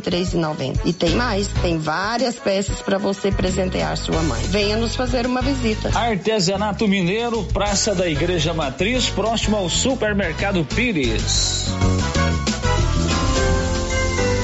[0.00, 0.80] 63,90.
[0.84, 4.42] E tem mais, tem várias peças para você presentear sua mãe.
[4.44, 5.90] Venha nos fazer uma visita.
[5.96, 11.66] Artesanato Mineiro, Praça da Igreja Matriz, próximo ao Supermercado Pires.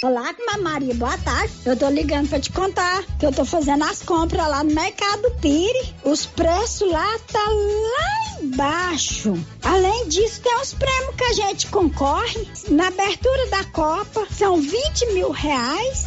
[0.00, 1.52] Olá, Maria, boa tarde.
[1.66, 5.28] Eu tô ligando pra te contar que eu tô fazendo as compras lá no Mercado
[5.40, 5.92] Pire.
[6.04, 9.34] Os preços lá tá lá embaixo.
[9.60, 12.48] Além disso, tem os prêmios que a gente concorre.
[12.70, 16.06] Na abertura da Copa, são 20 mil reais.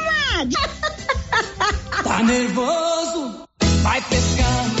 [2.03, 3.45] Tá nervoso?
[3.83, 4.80] Vai pescar.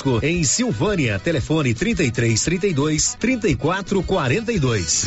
[0.23, 1.19] em Silvânia.
[1.19, 5.05] Telefone 33 32 34 42.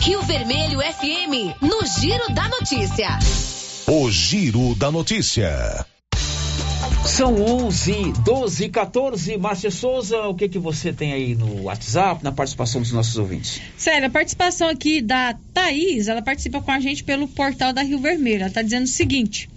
[0.00, 3.18] Rio Vermelho FM, no Giro da Notícia.
[3.86, 5.84] O Giro da Notícia.
[7.04, 9.36] São 11, 12, 14.
[9.36, 13.60] Márcia Souza, o que que você tem aí no WhatsApp, na participação dos nossos ouvintes?
[13.76, 17.98] Sério, a participação aqui da Thaís, ela participa com a gente pelo portal da Rio
[17.98, 18.40] Vermelho.
[18.40, 19.48] Ela está dizendo o seguinte.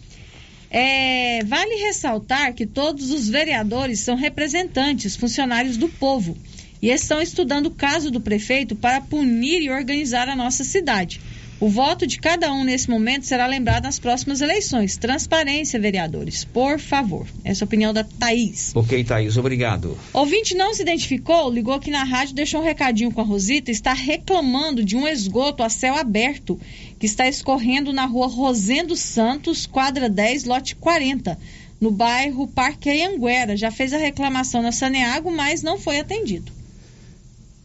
[0.76, 6.36] É, vale ressaltar que todos os vereadores são representantes, funcionários do povo,
[6.82, 11.22] e estão estudando o caso do prefeito para punir e organizar a nossa cidade.
[11.60, 14.98] O voto de cada um nesse momento será lembrado nas próximas eleições.
[14.98, 17.26] Transparência, vereadores, por favor.
[17.46, 18.74] Essa é a opinião da Thaís.
[18.76, 19.98] Ok, Thaís, obrigado.
[20.12, 23.94] Ouvinte não se identificou, ligou aqui na rádio, deixou um recadinho com a Rosita, está
[23.94, 26.60] reclamando de um esgoto a céu aberto
[27.00, 31.38] que está escorrendo na rua Rosendo Santos, quadra 10, lote 40,
[31.80, 33.58] no bairro Parque Anhanguera.
[33.58, 36.52] Já fez a reclamação na Saneago, mas não foi atendido.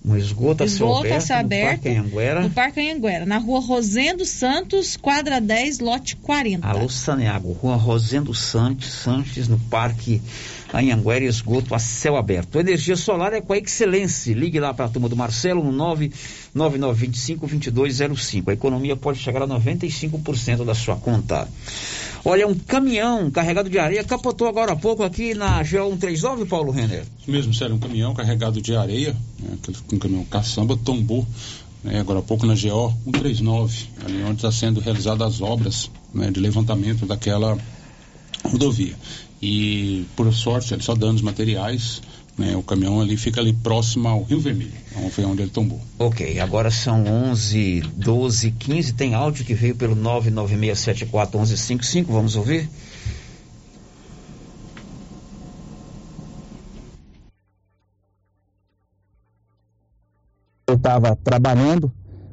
[0.04, 4.24] Um esgoto, esgoto a céu aberto, aberto no Parque no Parque Anhanguera, na rua Rosendo
[4.24, 6.66] Santos, quadra 10, lote 40.
[6.66, 10.22] Alô, Saneago, Rua Rosendo Santos, Sanches, no Parque
[10.72, 12.58] Anhanguera, esgoto a céu aberto.
[12.58, 14.34] Energia solar é com a Excelência.
[14.34, 15.72] Ligue lá para a turma do Marcelo no
[16.58, 18.48] 99925-2205.
[18.48, 21.48] A economia pode chegar a 95% da sua conta.
[22.24, 27.04] Olha, um caminhão carregado de areia capotou agora há pouco aqui na GO139, Paulo Renner.
[27.20, 29.56] Isso mesmo, sério, um caminhão carregado de areia, né,
[29.92, 31.26] um caminhão caçamba, tombou
[31.82, 36.30] né, agora há pouco na GO 139, ali onde está sendo realizadas as obras né,
[36.30, 37.56] de levantamento daquela
[38.44, 38.94] rodovia.
[39.40, 42.02] E, por sorte, só danos materiais,
[42.38, 45.80] né, o caminhão ali fica ali próximo ao Rio Vermelho, então foi onde ele tombou.
[45.98, 48.92] Ok, agora são 11, 12, 15.
[48.92, 52.06] Tem áudio que veio pelo 996741155.
[52.06, 52.68] Vamos ouvir?
[60.68, 61.90] eu estava trabalhando,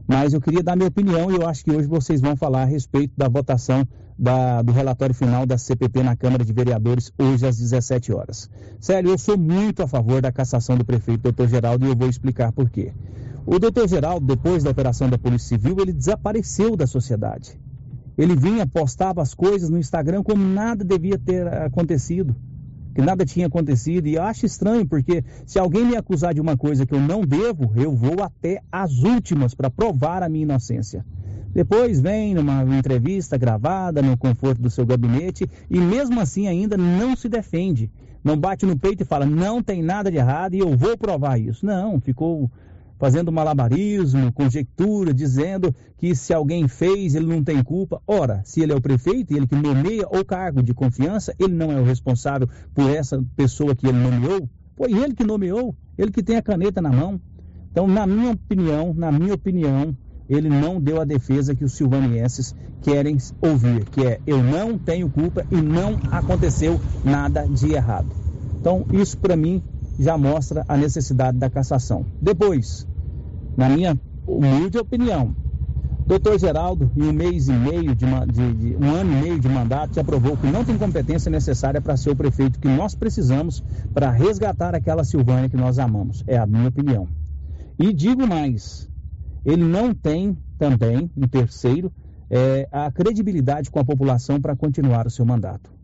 [0.08, 2.66] mas eu queria dar minha opinião e eu acho que hoje vocês vão falar a
[2.66, 3.88] respeito da votação
[4.18, 8.50] da- do relatório final da CPP na Câmara de Vereadores hoje às 17 horas.
[8.80, 12.08] Sério, eu sou muito a favor da cassação do prefeito doutor Geraldo e eu vou
[12.08, 12.94] explicar por quê.
[13.46, 17.60] O doutor Geraldo, depois da operação da Polícia Civil, ele desapareceu da sociedade.
[18.18, 22.34] Ele vinha, postava as coisas no Instagram como nada devia ter acontecido
[22.96, 24.08] que nada tinha acontecido.
[24.08, 27.72] E acho estranho, porque se alguém me acusar de uma coisa que eu não devo,
[27.76, 31.06] eu vou até as últimas para provar a minha inocência.
[31.54, 37.16] Depois vem numa entrevista gravada no conforto do seu gabinete e mesmo assim ainda não
[37.16, 37.92] se defende.
[38.24, 41.40] Não bate no peito e fala, não tem nada de errado e eu vou provar
[41.40, 41.66] isso.
[41.66, 42.50] Não, ficou
[42.98, 48.02] fazendo malabarismo, conjectura, dizendo que se alguém fez, ele não tem culpa.
[48.08, 51.72] Ora, se ele é o prefeito, ele que nomeia o cargo de confiança, ele não
[51.72, 54.50] é o responsável por essa pessoa que ele nomeou.
[54.76, 57.20] Foi ele que nomeou, ele que tem a caneta na mão.
[57.72, 59.96] Então, na minha opinião, na minha opinião,
[60.30, 65.10] ele não deu a defesa que os silvanienses querem ouvir, que é eu não tenho
[65.10, 68.08] culpa e não aconteceu nada de errado.
[68.60, 69.62] Então, isso para mim
[69.98, 72.06] já mostra a necessidade da cassação.
[72.22, 72.88] Depois,
[73.58, 75.36] na minha humilde opinião,
[76.08, 79.50] doutor Geraldo, em um mês e meio, de, de- de- um ano e meio de
[79.50, 83.64] mandato, já provou que não tem competência necessária para ser o prefeito que nós precisamos
[83.94, 86.24] para resgatar aquela Silvânia que nós amamos.
[86.28, 87.08] É a minha opinião.
[87.80, 88.90] E digo mais,
[89.46, 91.92] ele não tem também, em terceiro,
[92.30, 95.75] é, a credibilidade com a população para continuar o seu mandato.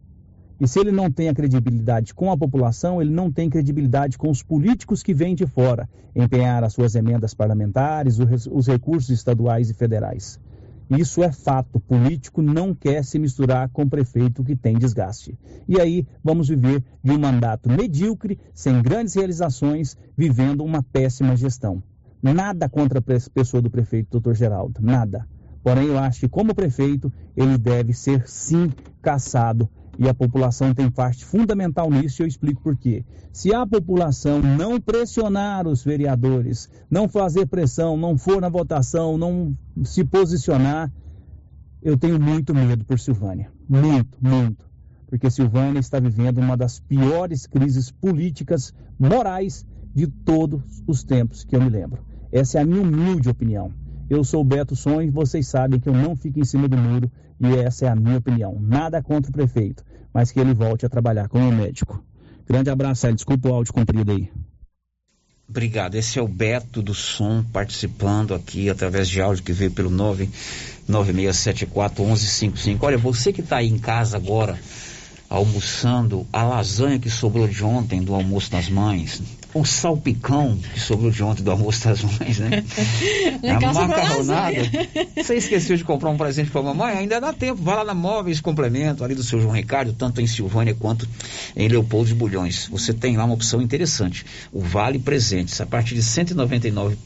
[0.62, 4.30] E se ele não tem a credibilidade com a população, ele não tem credibilidade com
[4.30, 9.74] os políticos que vêm de fora, empenhar as suas emendas parlamentares, os recursos estaduais e
[9.74, 10.40] federais.
[10.88, 11.78] Isso é fato.
[11.78, 15.36] O político não quer se misturar com o prefeito que tem desgaste.
[15.68, 21.82] E aí vamos viver de um mandato medíocre, sem grandes realizações, vivendo uma péssima gestão.
[22.22, 25.28] Nada contra a pessoa do prefeito, doutor Geraldo, nada.
[25.64, 28.72] Porém, eu acho que, como prefeito, ele deve ser sim
[29.02, 29.68] caçado
[30.00, 33.06] e a população tem parte fundamental nisso e eu explico por quê.
[33.32, 39.56] Se a população não pressionar os vereadores, não fazer pressão, não for na votação, não
[39.84, 40.92] se posicionar,
[41.82, 43.52] eu tenho muito medo por Silvânia.
[43.68, 44.70] Muito, muito.
[45.08, 51.56] Porque Silvânia está vivendo uma das piores crises políticas, morais de todos os tempos que
[51.56, 52.04] eu me lembro.
[52.32, 53.74] Essa é a minha humilde opinião.
[54.10, 57.12] Eu sou o Beto Sonho vocês sabem que eu não fico em cima do muro
[57.42, 58.56] e essa é a minha opinião.
[58.62, 62.04] Nada contra o prefeito, mas que ele volte a trabalhar como médico.
[62.48, 63.16] Grande abraço, Hélio.
[63.16, 64.30] Desculpa o áudio comprido aí.
[65.50, 65.96] Obrigado.
[65.96, 69.90] Esse é o Beto do Som participando aqui através de áudio que veio pelo
[70.88, 72.78] 996741155.
[72.82, 74.58] Olha, você que está aí em casa agora
[75.30, 79.22] almoçando a lasanha que sobrou de ontem do almoço das mães,
[79.54, 82.64] o salpicão que sobrou de ontem do almoço das mães, né?
[83.44, 84.58] a macarronada.
[85.16, 86.98] Você esqueceu de comprar um presente para a mamãe?
[86.98, 87.62] Ainda dá tempo.
[87.62, 91.08] Vá lá na Móveis Complemento, ali do seu João Ricardo, tanto em Silvânia quanto
[91.56, 92.68] em Leopoldo de Bulhões.
[92.72, 94.26] Você tem lá uma opção interessante.
[94.52, 95.60] O Vale Presentes.
[95.60, 96.98] A partir de 199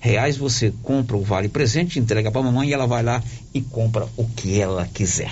[0.00, 3.22] reais você compra o Vale Presente, entrega para a mamãe e ela vai lá
[3.52, 5.30] e compra o que ela quiser.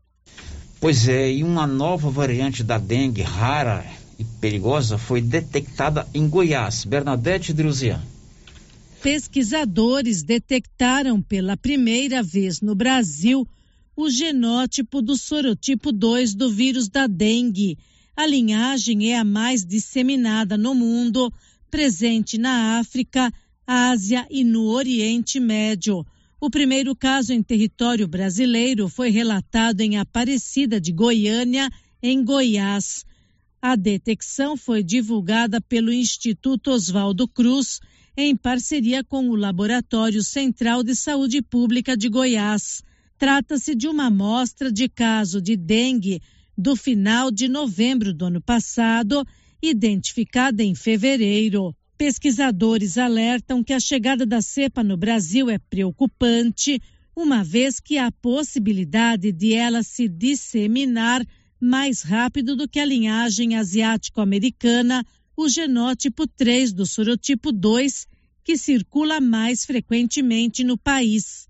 [0.80, 3.86] Pois é, e uma nova variante da dengue rara
[4.18, 6.86] e perigosa foi detectada em Goiás.
[6.86, 8.02] Bernadette Druzian.
[9.02, 13.48] Pesquisadores detectaram pela primeira vez no Brasil
[13.96, 17.78] o genótipo do sorotipo 2 do vírus da dengue.
[18.16, 21.34] A linhagem é a mais disseminada no mundo,
[21.70, 23.34] presente na África,
[23.74, 26.06] Ásia e no Oriente Médio.
[26.42, 31.70] O primeiro caso em território brasileiro foi relatado em Aparecida de Goiânia,
[32.04, 33.06] em Goiás.
[33.62, 37.80] A detecção foi divulgada pelo Instituto Oswaldo Cruz,
[38.18, 42.84] em parceria com o Laboratório Central de Saúde Pública de Goiás.
[43.18, 46.22] Trata-se de uma amostra de caso de dengue
[46.58, 49.26] do final de novembro do ano passado,
[49.62, 51.74] identificada em fevereiro.
[52.02, 56.82] Pesquisadores alertam que a chegada da cepa no Brasil é preocupante,
[57.16, 61.24] uma vez que há possibilidade de ela se disseminar
[61.60, 65.06] mais rápido do que a linhagem asiático-americana,
[65.38, 68.08] o genótipo 3 do sorotipo 2,
[68.44, 71.48] que circula mais frequentemente no país.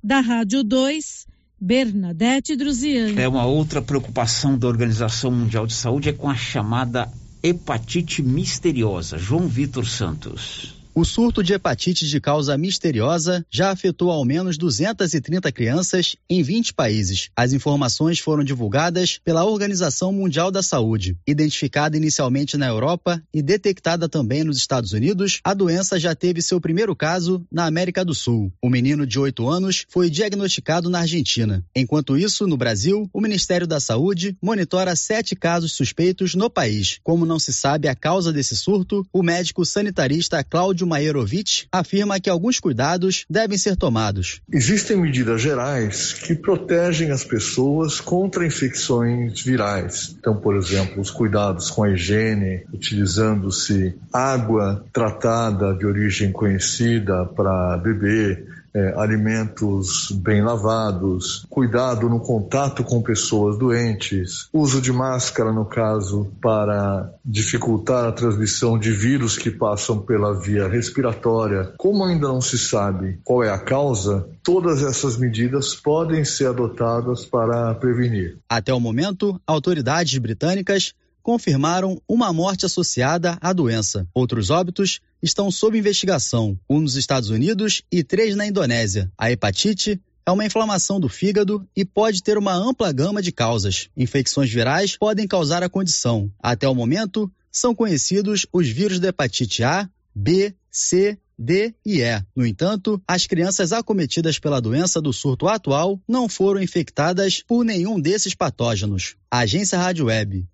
[0.00, 1.26] Da Rádio 2,
[1.60, 3.20] Bernadette Druziani.
[3.20, 7.12] É uma outra preocupação da Organização Mundial de Saúde é com a chamada
[7.42, 9.18] hepatite misteriosa.
[9.18, 10.74] João Vitor Santos.
[10.98, 16.74] O surto de hepatite de causa misteriosa já afetou ao menos 230 crianças em 20
[16.74, 17.30] países.
[17.36, 21.16] As informações foram divulgadas pela Organização Mundial da Saúde.
[21.24, 26.60] Identificada inicialmente na Europa e detectada também nos Estados Unidos, a doença já teve seu
[26.60, 28.52] primeiro caso na América do Sul.
[28.60, 31.64] O menino de 8 anos foi diagnosticado na Argentina.
[31.76, 36.98] Enquanto isso, no Brasil, o Ministério da Saúde monitora sete casos suspeitos no país.
[37.04, 42.30] Como não se sabe a causa desse surto, o médico sanitarista Cláudio Maierovitch afirma que
[42.30, 44.40] alguns cuidados devem ser tomados.
[44.52, 50.16] Existem medidas gerais que protegem as pessoas contra infecções virais.
[50.18, 57.76] Então, por exemplo, os cuidados com a higiene, utilizando-se água tratada de origem conhecida para
[57.78, 65.64] beber, é, alimentos bem lavados, cuidado no contato com pessoas doentes, uso de máscara, no
[65.64, 71.72] caso, para dificultar a transmissão de vírus que passam pela via respiratória.
[71.76, 77.24] Como ainda não se sabe qual é a causa, todas essas medidas podem ser adotadas
[77.24, 78.38] para prevenir.
[78.48, 80.94] Até o momento, autoridades britânicas
[81.28, 84.08] confirmaram uma morte associada à doença.
[84.14, 89.12] Outros óbitos estão sob investigação, um nos Estados Unidos e três na Indonésia.
[89.18, 93.90] A hepatite é uma inflamação do fígado e pode ter uma ampla gama de causas.
[93.94, 96.32] Infecções virais podem causar a condição.
[96.42, 102.24] Até o momento, são conhecidos os vírus da hepatite A, B, C, D e E.
[102.34, 108.00] No entanto, as crianças acometidas pela doença do surto atual não foram infectadas por nenhum
[108.00, 109.14] desses patógenos.
[109.30, 110.48] Agência Rádio Web.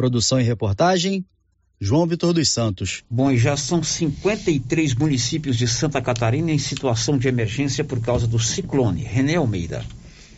[0.00, 1.26] Produção e reportagem,
[1.78, 3.02] João Vitor dos Santos.
[3.10, 8.26] Bom, e já são 53 municípios de Santa Catarina em situação de emergência por causa
[8.26, 9.02] do ciclone.
[9.02, 9.84] René Almeida.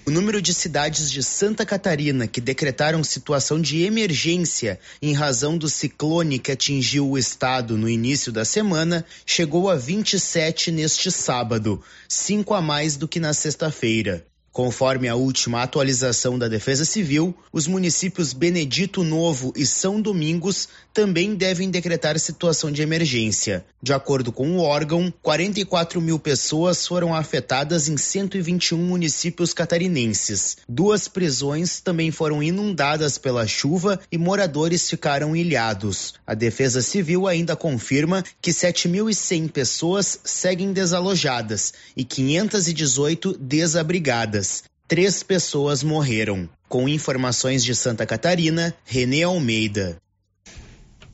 [0.05, 5.69] O número de cidades de Santa Catarina que decretaram situação de emergência em razão do
[5.69, 12.53] ciclone que atingiu o estado no início da semana chegou a 27 neste sábado, cinco
[12.53, 14.27] a mais do que na sexta-feira.
[14.53, 21.35] Conforme a última atualização da Defesa Civil, os municípios Benedito Novo e São Domingos também
[21.35, 23.65] devem decretar situação de emergência.
[23.83, 30.59] De acordo com o órgão, 44 mil pessoas foram afetadas em 121 municípios catarinenses.
[30.69, 36.12] Duas prisões também foram inundadas pela chuva e moradores ficaram ilhados.
[36.27, 44.41] A Defesa Civil ainda confirma que 7.100 pessoas seguem desalojadas e 518 desabrigadas
[44.89, 46.48] três pessoas morreram.
[46.69, 49.97] Com informações de Santa Catarina, Renê Almeida.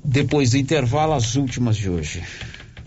[0.05, 2.22] Depois do intervalo, as últimas de hoje.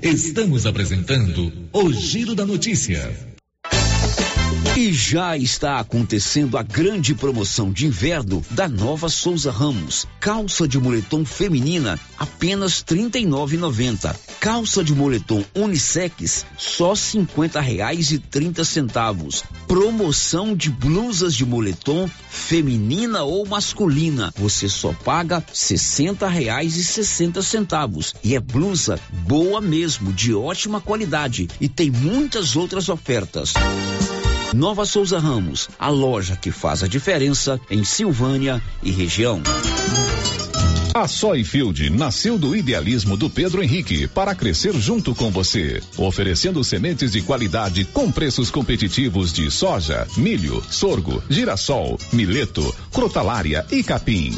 [0.02, 3.31] Estamos apresentando o Giro da Notícia.
[4.78, 10.08] E já está acontecendo a grande promoção de inverno da Nova Souza Ramos.
[10.18, 14.16] Calça de moletom feminina apenas R$ 39,90.
[14.40, 19.44] Calça de moletom unissex só 50 reais e 30 centavos.
[19.68, 24.34] Promoção de blusas de moletom feminina ou masculina.
[24.38, 28.16] Você só paga 60 reais e 60 centavos.
[28.24, 31.50] E é blusa boa mesmo, de ótima qualidade.
[31.60, 33.54] E tem muitas outras ofertas.
[34.54, 39.42] Nova Souza Ramos, a loja que faz a diferença em Silvânia e região.
[40.94, 47.14] A Soyfield nasceu do idealismo do Pedro Henrique para crescer junto com você, oferecendo sementes
[47.14, 54.38] de qualidade com preços competitivos de soja, milho, sorgo, girassol, mileto, crotalária e capim.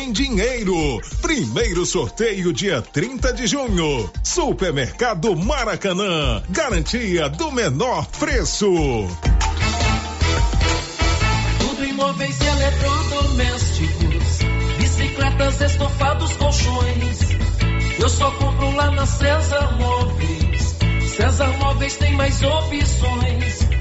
[0.09, 1.01] dinheiro.
[1.21, 4.09] Primeiro sorteio dia 30 de junho.
[4.23, 6.41] Supermercado Maracanã.
[6.49, 8.65] Garantia do menor preço.
[11.59, 14.39] Tudo imóveis e eletrodomésticos.
[14.77, 17.19] Bicicletas, estofados, colchões.
[17.99, 20.77] Eu só compro lá na César Móveis.
[21.17, 23.80] César Móveis tem mais opções.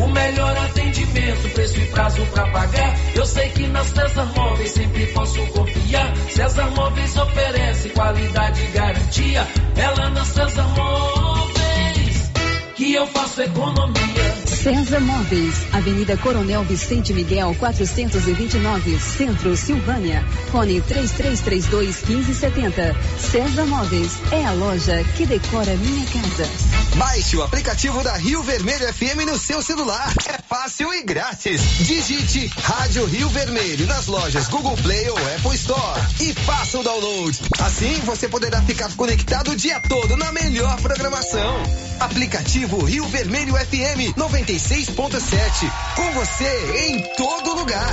[0.00, 2.94] O melhor atendimento, preço e prazo pra pagar.
[3.14, 6.16] Eu sei que na César Móveis sempre posso confiar.
[6.30, 9.46] César Móveis oferece qualidade e garantia.
[9.76, 12.30] Ela na César Móveis
[12.76, 14.45] que eu faço economia.
[14.66, 20.24] César Móveis, Avenida Coronel Vicente Miguel, 429, Centro, Silvânia.
[20.50, 22.96] Fone 3332 1570.
[23.16, 26.50] César Móveis é a loja que decora minha casa.
[26.96, 30.12] Baixe o aplicativo da Rio Vermelho FM no seu celular.
[30.26, 31.60] É fácil e grátis.
[31.86, 37.38] Digite Rádio Rio Vermelho nas lojas Google Play ou Apple Store e faça o download.
[37.60, 41.62] Assim você poderá ficar conectado o dia todo na melhor programação.
[41.98, 45.70] Aplicativo Rio Vermelho FM 96.7.
[45.94, 47.92] Com você em todo lugar.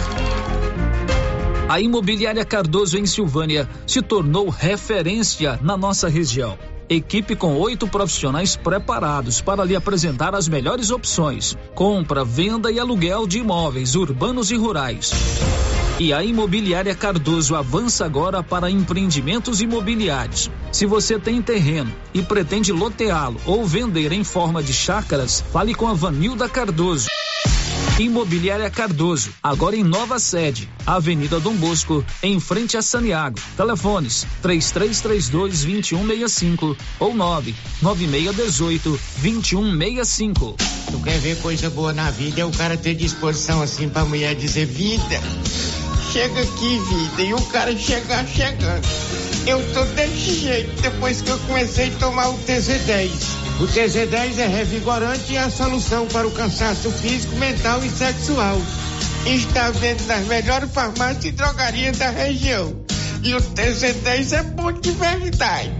[1.69, 6.57] A Imobiliária Cardoso em Silvânia se tornou referência na nossa região.
[6.89, 13.25] Equipe com oito profissionais preparados para lhe apresentar as melhores opções: compra, venda e aluguel
[13.25, 15.11] de imóveis urbanos e rurais.
[15.99, 20.49] E a Imobiliária Cardoso avança agora para empreendimentos imobiliários.
[20.71, 25.87] Se você tem terreno e pretende loteá-lo ou vender em forma de chácaras, fale com
[25.87, 27.05] a Vanilda Cardoso.
[27.99, 33.39] Imobiliária Cardoso, agora em nova sede, Avenida Dom Bosco, em frente a Saniago.
[33.55, 35.29] Telefones: 3332
[35.63, 40.55] 2165 ou 99618 2165.
[40.89, 42.41] Tu quer ver coisa boa na vida?
[42.41, 45.21] É o cara ter disposição assim pra mulher dizer vida.
[46.11, 48.87] Chega aqui, vida, e o cara chegar chegando.
[49.45, 53.42] Eu tô desse jeito depois que eu comecei a tomar o TZ10.
[53.59, 58.59] O TZ10 é revigorante e a solução para o cansaço físico, mental e sexual.
[59.25, 62.83] Está vendo nas melhores farmácias e drogarias da região.
[63.23, 65.71] E o TZ10 é bom de verdade.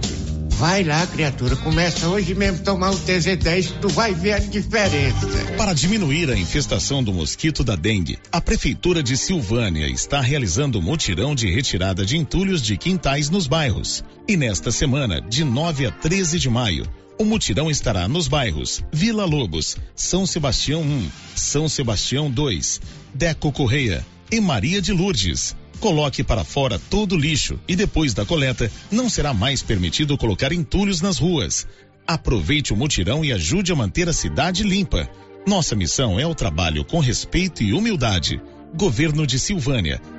[0.56, 5.26] Vai lá, criatura, começa hoje mesmo tomar o TZ10 que tu vai ver a diferença.
[5.58, 11.34] Para diminuir a infestação do mosquito da dengue, a Prefeitura de Silvânia está realizando mutirão
[11.34, 14.04] de retirada de entulhos de quintais nos bairros.
[14.28, 16.86] E nesta semana, de 9 a 13 de maio,
[17.18, 22.80] o mutirão estará nos bairros Vila Lobos, São Sebastião 1, São Sebastião 2,
[23.14, 25.56] Deco Correia e Maria de Lourdes.
[25.80, 30.52] Coloque para fora todo o lixo e depois da coleta não será mais permitido colocar
[30.52, 31.66] entulhos nas ruas.
[32.06, 35.08] Aproveite o mutirão e ajude a manter a cidade limpa.
[35.46, 38.40] Nossa missão é o trabalho com respeito e humildade.
[38.76, 40.00] Governo de Silvânia,